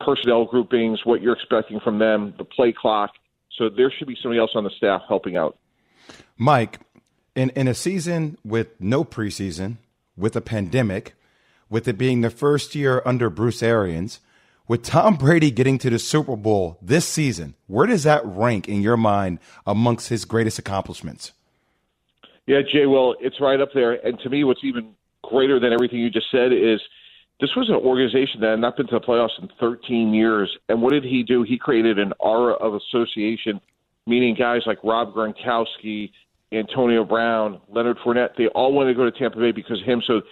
[0.00, 3.10] personnel groupings, what you're expecting from them, the play clock.
[3.56, 5.58] So there should be somebody else on the staff helping out.
[6.36, 6.80] Mike,
[7.34, 9.76] in, in a season with no preseason,
[10.20, 11.14] with a pandemic,
[11.68, 14.20] with it being the first year under Bruce Arians,
[14.68, 18.82] with Tom Brady getting to the Super Bowl this season, where does that rank in
[18.82, 21.32] your mind amongst his greatest accomplishments?
[22.46, 23.94] Yeah, Jay, well, it's right up there.
[24.06, 26.80] And to me, what's even greater than everything you just said is–
[27.40, 30.54] this was an organization that had not been to the playoffs in 13 years.
[30.68, 31.42] And what did he do?
[31.42, 33.60] He created an aura of association,
[34.06, 36.10] meaning guys like Rob Gronkowski,
[36.52, 40.02] Antonio Brown, Leonard Fournette, they all wanted to go to Tampa Bay because of him.
[40.06, 40.22] So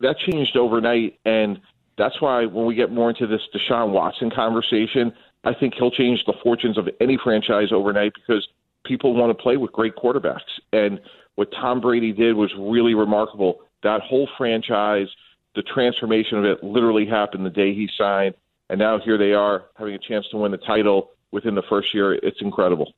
[0.00, 1.18] that changed overnight.
[1.24, 1.60] And
[1.96, 5.12] that's why when we get more into this Deshaun Watson conversation,
[5.44, 8.46] I think he'll change the fortunes of any franchise overnight because
[8.84, 10.40] people want to play with great quarterbacks.
[10.72, 11.00] And
[11.36, 13.60] what Tom Brady did was really remarkable.
[13.82, 15.08] That whole franchise–
[15.54, 18.34] the transformation of it literally happened the day he signed,
[18.68, 21.92] and now here they are having a chance to win the title within the first
[21.92, 22.14] year.
[22.14, 22.92] It's incredible.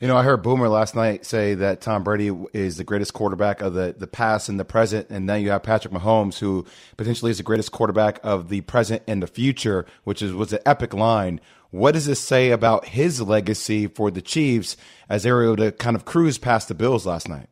[0.00, 3.60] You know, I heard Boomer last night say that Tom Brady is the greatest quarterback
[3.60, 6.64] of the, the past and the present, and then you have Patrick Mahomes, who
[6.96, 10.60] potentially is the greatest quarterback of the present and the future, which is was an
[10.64, 11.40] epic line.
[11.70, 14.76] What does this say about his legacy for the Chiefs
[15.08, 17.48] as they were able to kind of cruise past the Bills last night?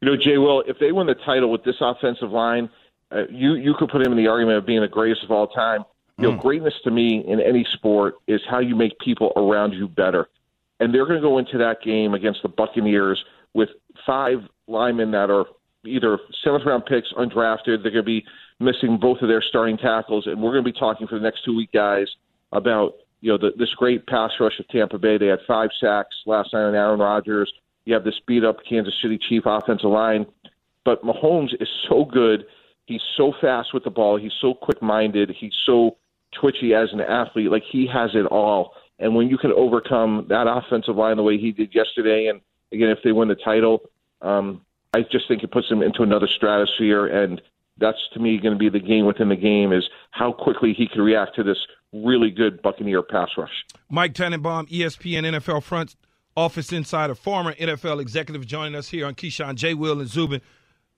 [0.00, 2.70] You know, Jay Will, if they win the title with this offensive line–
[3.14, 5.46] uh, you you could put him in the argument of being the greatest of all
[5.46, 5.84] time.
[6.18, 6.40] You know, mm.
[6.40, 10.28] greatness to me in any sport is how you make people around you better.
[10.84, 13.22] And they're going to go into that game against the Buccaneers
[13.54, 13.68] with
[14.06, 15.44] five linemen that are
[15.86, 17.82] either seventh round picks, undrafted.
[17.82, 18.24] They're going to be
[18.60, 21.44] missing both of their starting tackles, and we're going to be talking for the next
[21.44, 22.06] two week guys
[22.52, 25.18] about you know the, this great pass rush of Tampa Bay.
[25.18, 27.52] They had five sacks last night on Aaron Rodgers.
[27.84, 30.26] You have this beat up Kansas City Chief offensive line,
[30.84, 32.44] but Mahomes is so good
[32.86, 34.18] He's so fast with the ball.
[34.18, 35.34] He's so quick minded.
[35.38, 35.96] He's so
[36.38, 37.50] twitchy as an athlete.
[37.50, 38.74] Like he has it all.
[38.98, 42.40] And when you can overcome that offensive line the way he did yesterday, and
[42.72, 43.80] again, if they win the title,
[44.22, 44.60] um,
[44.94, 47.06] I just think it puts him into another stratosphere.
[47.06, 47.42] And
[47.78, 50.86] that's to me going to be the game within the game is how quickly he
[50.86, 51.58] can react to this
[51.92, 53.64] really good Buccaneer pass rush.
[53.90, 55.96] Mike Tannenbaum, ESPN NFL front
[56.36, 59.74] office insider, former NFL executive, joining us here on Keyshawn J.
[59.74, 60.40] Will and Zubin.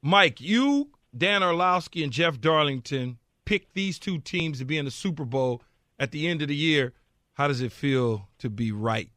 [0.02, 4.90] Mike, you Dan Orlovsky and Jeff Darlington pick these two teams to be in the
[4.90, 5.62] Super Bowl
[5.98, 6.92] at the end of the year.
[7.36, 9.10] How does it feel to be right?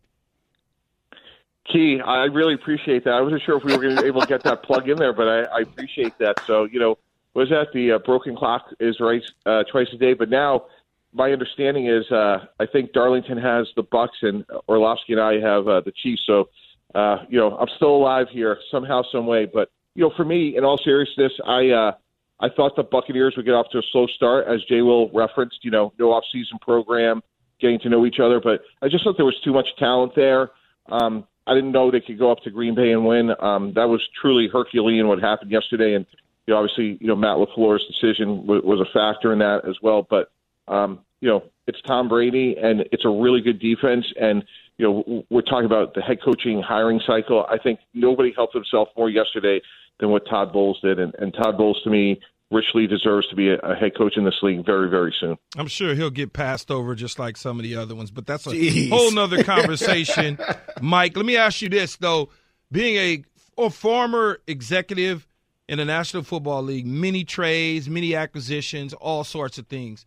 [1.72, 3.14] Key, I really appreciate that.
[3.14, 5.44] I wasn't sure if we were able to get that plug in there, but I,
[5.44, 6.36] I appreciate that.
[6.46, 6.98] So, you know,
[7.34, 10.66] was that the uh, broken clock is right uh, twice a day, but now
[11.14, 15.68] my understanding is uh, I think Darlington has the Bucks and Orlovsky and I have
[15.68, 16.24] uh, the Chiefs.
[16.26, 16.50] So,
[16.94, 19.46] uh, you know, I'm still alive here somehow, some way.
[19.46, 21.92] But you know, for me, in all seriousness, I uh,
[22.40, 25.64] I thought the Buccaneers would get off to a slow start, as Jay Will referenced.
[25.64, 27.22] You know, no off-season program,
[27.60, 30.52] getting to know each other, but I just thought there was too much talent there.
[30.90, 33.32] Um, I didn't know they could go up to Green Bay and win.
[33.40, 36.06] Um, that was truly Herculean what happened yesterday, and
[36.46, 39.76] you know, obviously, you know, Matt LaFleur's decision was, was a factor in that as
[39.82, 40.06] well.
[40.08, 40.32] But
[40.68, 44.06] um, you know, it's Tom Brady, and it's a really good defense.
[44.20, 44.44] And
[44.78, 47.46] you know, we're talking about the head coaching hiring cycle.
[47.50, 49.62] I think nobody helped himself more yesterday
[50.00, 52.20] than what Todd Bowles did, and, and Todd Bowles to me
[52.52, 55.38] richly deserves to be a, a, head coach in this league very, very soon.
[55.58, 58.48] I'm sure he'll get passed over just like some of the other ones, but that's
[58.48, 58.90] a Jeez.
[58.90, 60.40] whole nother conversation.
[60.82, 62.30] Mike, let me ask you this though:
[62.72, 65.28] being a, a former executive
[65.68, 70.06] in the National Football League, many trades, many acquisitions, all sorts of things.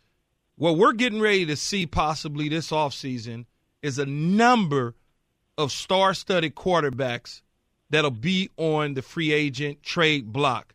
[0.56, 3.46] What we're getting ready to see possibly this offseason
[3.80, 4.94] is a number
[5.56, 7.42] of star studded quarterbacks
[7.90, 10.74] that'll be on the free agent trade block.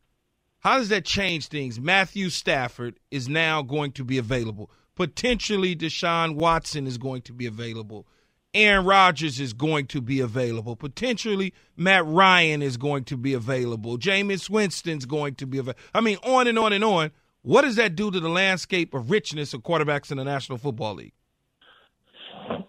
[0.68, 1.80] How does that change things?
[1.80, 4.70] Matthew Stafford is now going to be available.
[4.96, 8.06] Potentially Deshaun Watson is going to be available.
[8.54, 10.76] Aaron Rodgers is going to be available.
[10.76, 13.98] Potentially, Matt Ryan is going to be available.
[13.98, 15.80] Jameis Winston's going to be available.
[15.96, 17.12] I mean, on and on and on.
[17.44, 20.96] What does that do to the landscape of richness of quarterbacks in the National Football
[20.96, 21.14] League?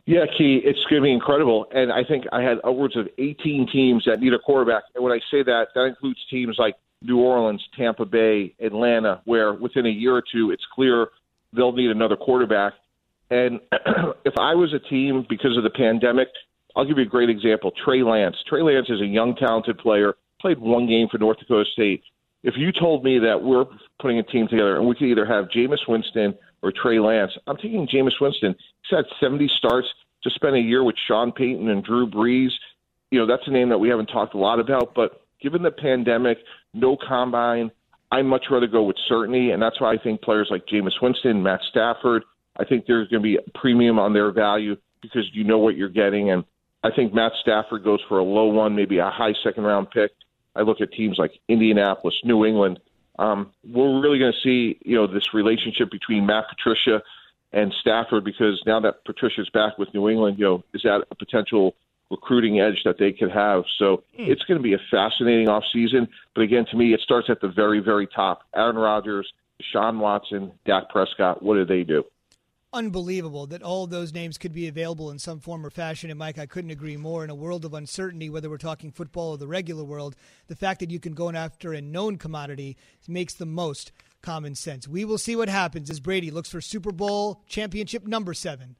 [0.07, 1.67] Yeah, Key, it's going to be incredible.
[1.73, 4.85] And I think I had upwards of 18 teams that need a quarterback.
[4.95, 9.55] And when I say that, that includes teams like New Orleans, Tampa Bay, Atlanta, where
[9.55, 11.09] within a year or two, it's clear
[11.55, 12.75] they'll need another quarterback.
[13.31, 13.61] And
[14.25, 16.29] if I was a team because of the pandemic,
[16.77, 17.73] I'll give you a great example.
[17.85, 18.37] Trey Lance.
[18.47, 22.03] Trey Lance is a young, talented player, played one game for North Dakota State.
[22.45, 23.65] If you told me that we're
[24.01, 27.57] putting a team together and we could either have Jameis Winston or Trey Lance, I'm
[27.57, 28.55] taking Jameis Winston.
[28.83, 29.89] He's had 70 starts
[30.23, 32.51] to spend a year with Sean Payton and Drew Brees.
[33.11, 35.71] You know, that's a name that we haven't talked a lot about, but given the
[35.71, 36.39] pandemic,
[36.75, 37.71] no combine,
[38.11, 41.43] I'd much rather go with certainty, and that's why I think players like Jameis Winston,
[41.43, 42.25] Matt Stafford,
[42.59, 45.77] I think there's going to be a premium on their value because you know what
[45.77, 46.31] you're getting.
[46.31, 46.45] And
[46.83, 50.11] I think Matt Stafford goes for a low one, maybe a high second round pick.
[50.57, 52.81] I look at teams like Indianapolis, New England.
[53.19, 57.03] Um, we're really going to see, you know, this relationship between Matt Patricia
[57.53, 61.15] and Stafford because now that Patricia's back with New England, you know, is that a
[61.15, 61.75] potential
[62.11, 63.65] recruiting edge that they could have?
[63.79, 64.29] So mm.
[64.29, 66.09] it's going to be a fascinating off season.
[66.35, 68.43] But again, to me, it starts at the very, very top.
[68.55, 69.31] Aaron Rodgers,
[69.73, 71.43] Sean Watson, Dak Prescott.
[71.43, 72.05] What do they do?
[72.73, 76.11] unbelievable that all of those names could be available in some form or fashion.
[76.11, 77.25] And Mike, I couldn't agree more.
[77.25, 80.17] In a world of uncertainty, whether we're talking football or the regular world,
[80.49, 83.93] the fact that you can go after a known commodity makes the most
[84.23, 84.87] common sense.
[84.87, 88.77] We will see what happens as Brady looks for Super Bowl championship number seven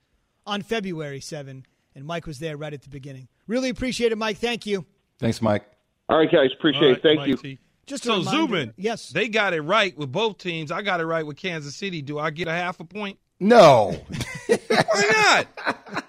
[0.47, 1.65] on February 7.
[1.95, 3.29] And Mike was there right at the beginning.
[3.47, 4.39] Really appreciate it, Mike.
[4.39, 4.87] Thank you.
[5.19, 5.69] Thanks, Mike.
[6.09, 6.51] All right, guys.
[6.57, 7.03] Appreciate right, it.
[7.03, 7.37] Thank Mike you.
[7.37, 7.59] T.
[7.87, 10.71] Just so reminder, Zubin, yes, they got it right with both teams.
[10.71, 12.03] I got it right with Kansas City.
[12.03, 13.19] Do I get a half a point?
[13.41, 13.97] No.
[14.47, 16.05] Why not?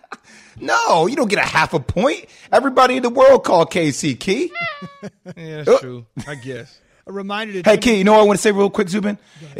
[0.59, 2.25] no, you don't get a half a point.
[2.51, 4.51] Everybody in the world called KC Key.
[5.37, 5.77] yeah, that's oh.
[5.77, 6.05] true.
[6.27, 6.79] I guess.
[7.09, 9.17] A reminder to Hey, Key, you know what I want to say real quick, Zubin?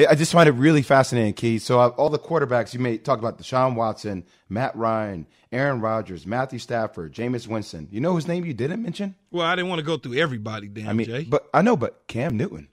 [0.08, 1.58] I just find it really fascinating, Key.
[1.58, 6.28] So, uh, all the quarterbacks you may talk about Deshaun Watson, Matt Ryan, Aaron Rodgers,
[6.28, 7.88] Matthew Stafford, Jameis Winston.
[7.90, 9.16] You know whose name you didn't mention?
[9.32, 11.24] Well, I didn't want to go through everybody, damn, I mean, Jay.
[11.24, 12.68] But I know, but Cam Newton.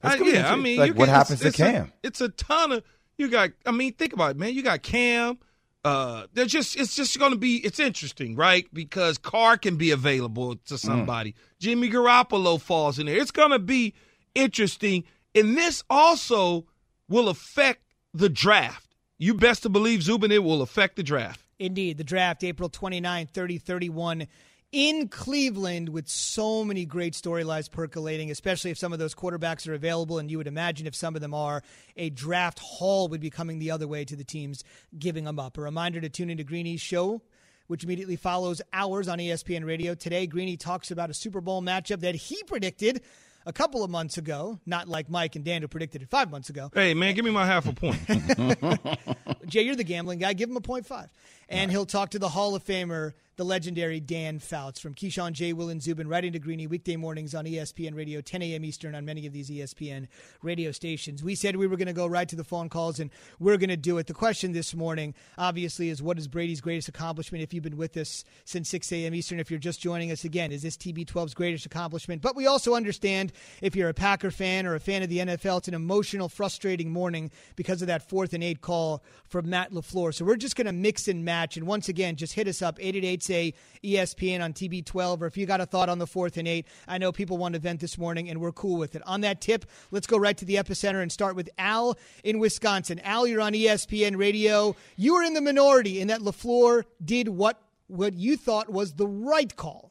[0.00, 1.86] I, yeah, I mean, like what can, happens it's, to it's Cam?
[1.86, 2.84] A, it's a ton of
[3.18, 3.50] you got.
[3.66, 4.54] I mean, think about it, man.
[4.54, 5.38] You got Cam.
[5.84, 6.76] Uh, they're just.
[6.76, 7.56] It's just going to be.
[7.56, 8.66] It's interesting, right?
[8.72, 11.32] Because Carr can be available to somebody.
[11.32, 11.36] Mm.
[11.58, 13.16] Jimmy Garoppolo falls in there.
[13.16, 13.92] It's going to be
[14.34, 16.66] interesting, and this also
[17.08, 17.82] will affect
[18.14, 18.94] the draft.
[19.18, 21.40] You best to believe, Zubin, it will affect the draft.
[21.58, 24.26] Indeed, the draft, April 29, 30, 31
[24.74, 29.74] in Cleveland with so many great storylines percolating, especially if some of those quarterbacks are
[29.74, 30.18] available.
[30.18, 31.62] And you would imagine if some of them are,
[31.96, 34.64] a draft haul would be coming the other way to the teams
[34.98, 35.56] giving them up.
[35.58, 37.22] A reminder to tune into Greeny's show.
[37.66, 39.94] Which immediately follows ours on ESPN Radio.
[39.94, 43.00] Today, Greeny talks about a Super Bowl matchup that he predicted
[43.46, 46.70] a couple of months ago, not like Mike and Daniel predicted it five months ago.
[46.74, 47.98] Hey, man, give me my half a point.
[49.46, 50.32] Jay, you're the gambling guy.
[50.32, 51.08] Give him a point five.
[51.48, 51.70] And right.
[51.70, 55.52] he'll talk to the Hall of Famer the legendary Dan Fouts from Keyshawn J.
[55.52, 58.64] Will and Zubin right into Greeny weekday mornings on ESPN Radio, 10 a.m.
[58.64, 60.06] Eastern on many of these ESPN
[60.42, 61.22] radio stations.
[61.22, 63.70] We said we were going to go right to the phone calls, and we're going
[63.70, 64.06] to do it.
[64.06, 67.42] The question this morning, obviously, is what is Brady's greatest accomplishment?
[67.42, 69.14] If you've been with us since 6 a.m.
[69.14, 72.22] Eastern, if you're just joining us again, is this TB12's greatest accomplishment?
[72.22, 75.58] But we also understand if you're a Packer fan or a fan of the NFL,
[75.58, 80.14] it's an emotional, frustrating morning because of that fourth and eight call from Matt LaFleur.
[80.14, 81.33] So we're just going to mix and match.
[81.34, 85.46] And once again, just hit us up, 888 say ESPN on TB12, or if you
[85.46, 86.66] got a thought on the fourth and eight.
[86.86, 89.02] I know people want to vent this morning, and we're cool with it.
[89.06, 93.00] On that tip, let's go right to the epicenter and start with Al in Wisconsin.
[93.00, 94.76] Al, you're on ESPN Radio.
[94.96, 99.06] You were in the minority in that LaFleur did what, what you thought was the
[99.06, 99.90] right call.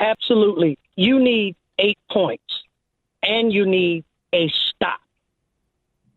[0.00, 0.78] Absolutely.
[0.96, 2.64] You need eight points
[3.22, 5.00] and you need a stop.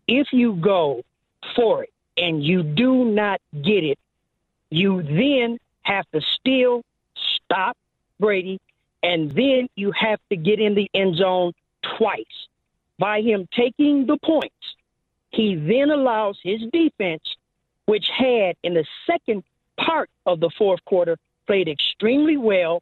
[0.07, 1.03] If you go
[1.55, 3.99] for it and you do not get it,
[4.69, 6.83] you then have to still
[7.15, 7.77] stop
[8.19, 8.59] Brady
[9.03, 11.53] and then you have to get in the end zone
[11.97, 12.25] twice.
[12.99, 14.75] By him taking the points,
[15.29, 17.23] he then allows his defense,
[17.85, 19.43] which had in the second
[19.79, 22.81] part of the fourth quarter played extremely well,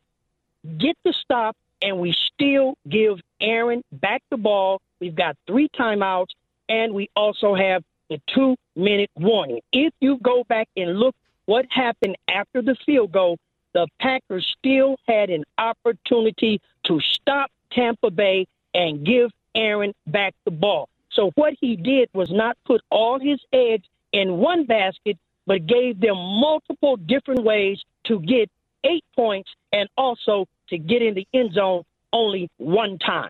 [0.77, 4.81] get the stop, and we still give Aaron back the ball.
[4.99, 6.29] We've got three timeouts,
[6.69, 9.61] and we also have the two minute warning.
[9.71, 11.15] If you go back and look
[11.45, 13.37] what happened after the field goal,
[13.73, 20.51] the Packers still had an opportunity to stop Tampa Bay and give Aaron back the
[20.51, 20.89] ball.
[21.11, 25.99] So what he did was not put all his eggs in one basket, but gave
[25.99, 28.49] them multiple different ways to get
[28.83, 33.29] eight points and also to get in the end zone only one time.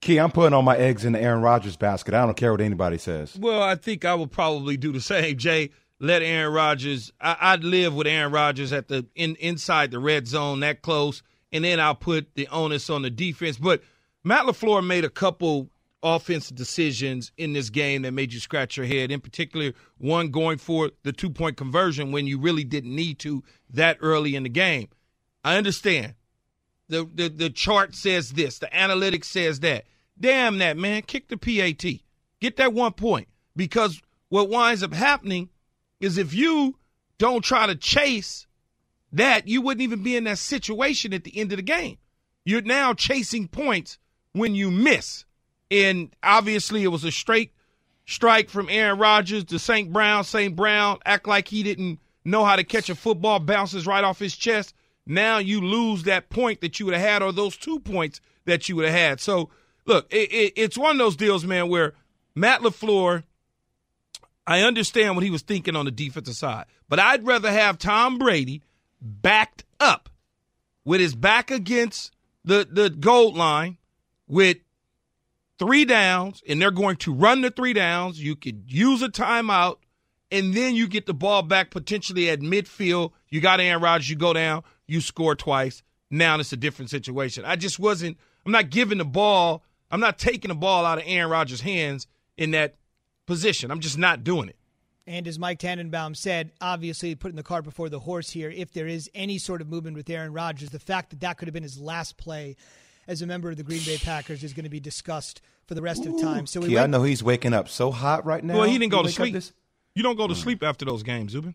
[0.00, 2.14] Key, I'm putting all my eggs in the Aaron Rodgers basket.
[2.14, 3.38] I don't care what anybody says.
[3.38, 5.70] Well, I think I will probably do the same, Jay.
[6.04, 7.12] Let Aaron Rodgers.
[7.18, 11.22] I, I'd live with Aaron Rodgers at the in inside the red zone that close,
[11.50, 13.56] and then I'll put the onus on the defense.
[13.56, 13.82] But
[14.22, 15.70] Matt Lafleur made a couple
[16.02, 19.10] offensive decisions in this game that made you scratch your head.
[19.10, 23.42] In particular, one going for the two point conversion when you really didn't need to
[23.70, 24.88] that early in the game.
[25.42, 26.14] I understand.
[26.90, 29.86] The, the the chart says this, the analytics says that.
[30.20, 31.00] Damn that, man.
[31.00, 32.02] Kick the PAT.
[32.40, 33.28] Get that one point.
[33.56, 35.48] Because what winds up happening
[36.00, 36.76] is if you
[37.18, 38.46] don't try to chase
[39.12, 41.98] that, you wouldn't even be in that situation at the end of the game.
[42.44, 43.98] You're now chasing points
[44.32, 45.24] when you miss.
[45.70, 47.52] And obviously it was a straight
[48.06, 49.92] strike from Aaron Rodgers to St.
[49.92, 50.24] Brown.
[50.24, 50.54] St.
[50.54, 54.36] Brown act like he didn't know how to catch a football, bounces right off his
[54.36, 54.74] chest.
[55.06, 58.68] Now you lose that point that you would have had, or those two points that
[58.68, 59.20] you would have had.
[59.20, 59.50] So,
[59.84, 61.92] look, it, it, it's one of those deals, man, where
[62.34, 63.24] Matt LaFleur,
[64.46, 68.18] I understand what he was thinking on the defensive side, but I'd rather have Tom
[68.18, 68.62] Brady
[69.00, 70.08] backed up
[70.84, 72.14] with his back against
[72.44, 73.78] the, the goal line
[74.26, 74.58] with
[75.58, 78.22] three downs, and they're going to run the three downs.
[78.22, 79.76] You could use a timeout,
[80.30, 83.12] and then you get the ball back potentially at midfield.
[83.28, 85.82] You got Aaron Rodgers, you go down, you score twice.
[86.10, 87.44] Now it's a different situation.
[87.44, 91.04] I just wasn't, I'm not giving the ball, I'm not taking the ball out of
[91.06, 92.74] Aaron Rodgers' hands in that
[93.26, 93.70] position.
[93.70, 94.56] I'm just not doing it.
[95.06, 98.86] And as Mike Tannenbaum said, obviously putting the cart before the horse here, if there
[98.86, 101.62] is any sort of movement with Aaron Rodgers, the fact that that could have been
[101.62, 102.56] his last play
[103.06, 105.82] as a member of the Green Bay Packers is going to be discussed for the
[105.82, 106.46] rest of time.
[106.46, 108.54] So we Key, I know he's waking up so hot right now.
[108.54, 109.34] Well, he didn't go You to sleep.
[109.34, 109.52] this-
[109.94, 111.54] You don't go to sleep after those games, Zubin.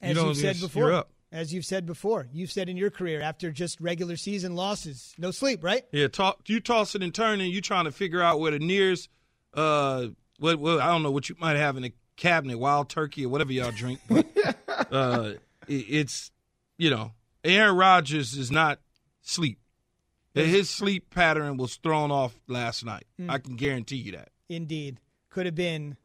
[0.00, 0.84] as you know, you've said before.
[0.84, 1.10] you're up.
[1.30, 5.30] As you've said before, you've said in your career after just regular season losses, no
[5.30, 5.82] sleep, right?
[5.92, 8.60] Yeah, talk, you toss it and turn, and you trying to figure out where the
[8.60, 9.08] nearest,
[9.52, 10.06] uh,
[10.38, 13.28] what, what I don't know what you might have in the cabinet, wild turkey or
[13.28, 14.26] whatever y'all drink, but
[14.92, 15.32] uh,
[15.68, 16.30] it, it's
[16.78, 17.12] you know,
[17.42, 18.80] Aaron Rodgers is not
[19.22, 19.58] sleep.
[20.34, 23.06] His sleep pattern was thrown off last night.
[23.18, 23.30] Hmm.
[23.30, 24.30] I can guarantee you that.
[24.48, 24.98] Indeed.
[25.30, 25.96] Could have been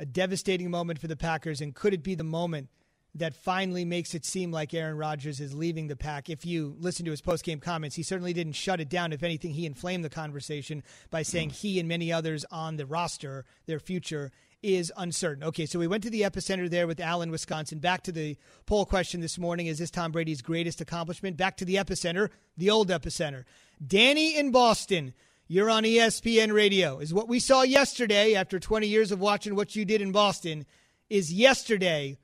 [0.00, 2.70] a devastating moment for the Packers, and could it be the moment
[3.18, 6.28] that finally makes it seem like Aaron Rodgers is leaving the pack?
[6.28, 9.12] If you listen to his post-game comments, he certainly didn't shut it down.
[9.12, 13.44] If anything, he inflamed the conversation by saying he and many others on the roster,
[13.66, 14.30] their future
[14.62, 15.44] is uncertain.
[15.44, 17.78] Okay, so we went to the epicenter there with Al in, Wisconsin.
[17.78, 21.36] Back to the poll question this morning is this Tom Brady's greatest accomplishment?
[21.36, 23.44] Back to the epicenter, the old epicenter.
[23.84, 25.14] Danny in Boston.
[25.50, 26.98] You're on ESPN Radio.
[26.98, 30.66] Is what we saw yesterday after 20 years of watching what you did in Boston
[31.08, 32.18] is yesterday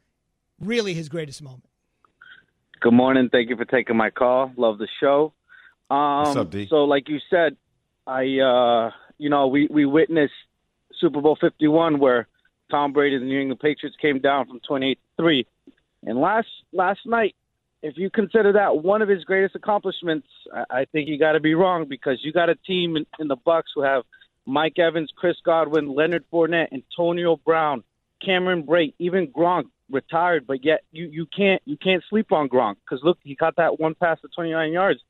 [0.60, 1.64] really his greatest moment?
[2.80, 3.28] Good morning.
[3.30, 4.52] Thank you for taking my call.
[4.56, 5.32] Love the show.
[5.90, 6.66] Um, What's up, D?
[6.68, 7.56] So, like you said,
[8.06, 10.34] I, uh, you know, we, we witnessed
[11.00, 12.28] Super Bowl 51 where
[12.70, 15.46] Tom Brady and the New England Patriots came down from 28 to 3.
[16.06, 17.34] And last last night,
[17.82, 21.40] if you consider that one of his greatest accomplishments, I, I think you got to
[21.40, 24.02] be wrong because you got a team in, in the Bucs who have
[24.46, 27.82] Mike Evans, Chris Godwin, Leonard Fournette, Antonio Brown,
[28.24, 32.76] Cameron Brate, even Gronk retired, but yet you you can't you can't sleep on Gronk
[32.84, 35.00] because look, he got that one pass of 29 yards.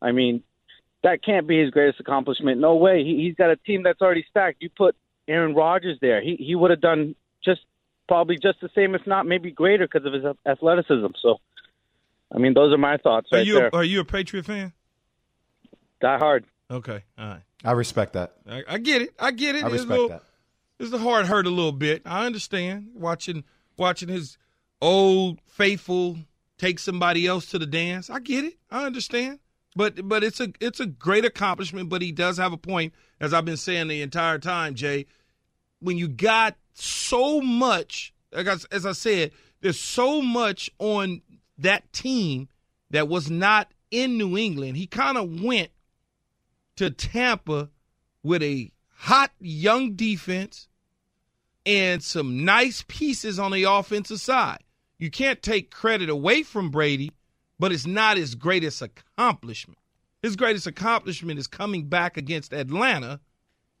[0.00, 0.42] I mean,
[1.02, 2.60] that can't be his greatest accomplishment.
[2.60, 3.04] No way.
[3.04, 4.62] He, he's got a team that's already stacked.
[4.62, 4.96] You put
[5.28, 7.14] Aaron Rodgers there, he he would have done
[7.44, 7.60] just
[8.08, 11.06] probably just the same, if not maybe greater, because of his athleticism.
[11.22, 11.36] So,
[12.34, 13.74] I mean, those are my thoughts Are right you there.
[13.74, 14.72] are you a Patriot fan?
[16.00, 16.44] Die hard.
[16.70, 17.40] Okay, all right.
[17.64, 18.32] I respect that.
[18.48, 19.14] I, I get it.
[19.20, 19.62] I get it.
[19.62, 20.22] I It's a respect little- that.
[20.80, 22.02] It's the heart hurt a little bit.
[22.04, 23.44] I understand watching
[23.76, 24.38] watching his
[24.80, 26.18] old faithful
[26.58, 28.10] take somebody else to the dance.
[28.10, 28.54] I get it.
[28.70, 29.38] I understand.
[29.74, 31.88] But but it's a it's a great accomplishment.
[31.88, 35.06] But he does have a point, as I've been saying the entire time, Jay.
[35.80, 41.22] When you got so much, like I, as I said, there's so much on
[41.58, 42.48] that team
[42.90, 44.76] that was not in New England.
[44.76, 45.70] He kind of went
[46.76, 47.70] to Tampa
[48.22, 50.68] with a hot young defense
[51.64, 54.62] and some nice pieces on the offensive side.
[54.98, 57.12] You can't take credit away from Brady,
[57.58, 59.78] but it's not his greatest accomplishment.
[60.22, 63.20] His greatest accomplishment is coming back against Atlanta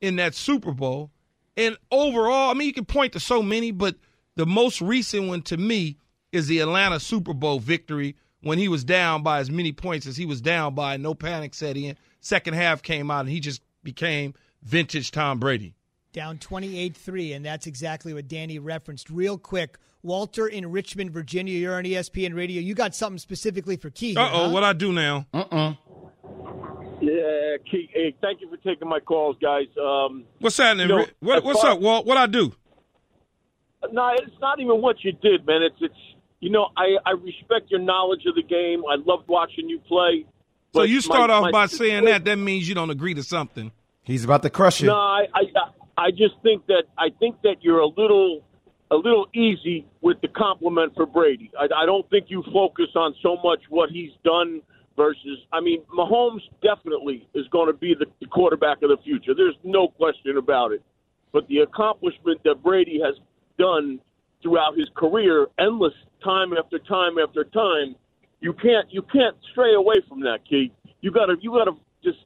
[0.00, 1.10] in that Super Bowl.
[1.56, 3.96] And overall, I mean, you can point to so many, but
[4.34, 5.96] the most recent one to me
[6.32, 10.16] is the Atlanta Super Bowl victory when he was down by as many points as
[10.16, 10.96] he was down by.
[10.96, 11.96] No panic set in.
[12.20, 15.74] Second half came out, and he just became vintage Tom Brady.
[16.12, 19.08] Down 28 3, and that's exactly what Danny referenced.
[19.08, 22.60] Real quick, Walter in Richmond, Virginia, you're on ESPN Radio.
[22.60, 24.18] You got something specifically for Keith.
[24.18, 25.26] Uh oh, what I do now?
[25.32, 25.74] Uh uh
[27.00, 29.66] Yeah, Keith, hey, thank you for taking my calls, guys.
[29.82, 30.90] Um, What's happening?
[30.90, 32.04] you know, what, what's far- up, Walt?
[32.06, 32.52] What I do?
[33.90, 35.62] No, it's not even what you did, man.
[35.62, 35.94] It's it's
[36.40, 38.82] you know I I respect your knowledge of the game.
[38.88, 40.26] I loved watching you play.
[40.74, 42.24] So you start my- off my by situation- saying that.
[42.26, 43.72] That means you don't agree to something.
[44.02, 44.88] He's about to crush you.
[44.88, 45.42] No, I, I
[45.96, 48.42] I just think that I think that you're a little
[48.90, 51.50] a little easy with the compliment for Brady.
[51.58, 54.60] I, I don't think you focus on so much what he's done
[54.96, 55.38] versus.
[55.52, 59.34] I mean, Mahomes definitely is going to be the, the quarterback of the future.
[59.34, 60.82] There's no question about it.
[61.32, 63.14] But the accomplishment that Brady has
[63.58, 63.98] done
[64.42, 67.96] throughout his career, endless time after time after time,
[68.40, 70.72] you can't you can't stray away from that, Keith.
[71.00, 71.72] You gotta you gotta
[72.04, 72.18] just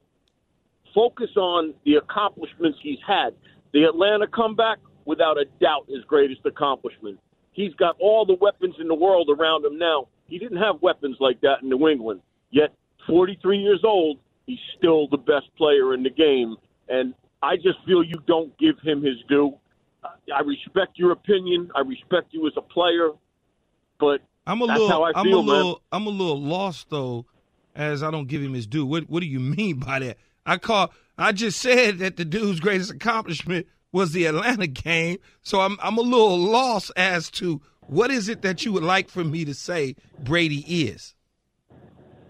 [0.93, 3.33] focus on the accomplishments he's had.
[3.73, 7.19] The Atlanta comeback, without a doubt, his greatest accomplishment.
[7.51, 10.07] He's got all the weapons in the world around him now.
[10.27, 12.21] He didn't have weapons like that in New England.
[12.51, 12.73] Yet,
[13.07, 16.55] 43 years old, he's still the best player in the game.
[16.89, 19.53] And I just feel you don't give him his due.
[20.33, 21.69] I respect your opinion.
[21.75, 23.09] I respect you as a player,
[23.99, 24.89] but I'm a that's little.
[24.89, 25.55] how I I'm feel, a man.
[25.55, 25.81] little.
[25.91, 27.25] I'm a little lost though,
[27.75, 28.85] as I don't give him his due.
[28.85, 30.17] What What do you mean by that?
[30.45, 30.91] I call.
[31.17, 35.17] I just said that the dude's greatest accomplishment was the Atlanta game.
[35.41, 39.09] So I'm I'm a little lost as to what is it that you would like
[39.09, 41.15] for me to say Brady is.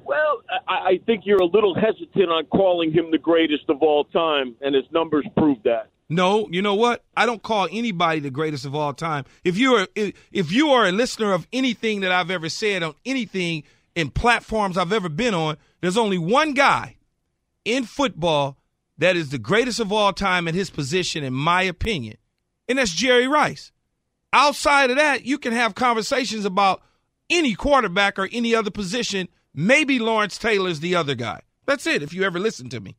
[0.05, 4.05] Well, I, I think you're a little hesitant on calling him the greatest of all
[4.05, 5.89] time, and his numbers prove that.
[6.09, 7.03] No, you know what?
[7.17, 9.25] I don't call anybody the greatest of all time.
[9.43, 12.95] If you are if you are a listener of anything that I've ever said on
[13.05, 13.63] anything
[13.95, 16.95] in platforms I've ever been on, there's only one guy
[17.65, 18.57] in football
[18.97, 22.17] that is the greatest of all time in his position in my opinion.
[22.67, 23.71] And that's Jerry Rice.
[24.33, 26.81] Outside of that, you can have conversations about
[27.29, 29.29] any quarterback or any other position.
[29.53, 31.41] Maybe Lawrence Taylor's the other guy.
[31.65, 32.97] That's it if you ever listen to me.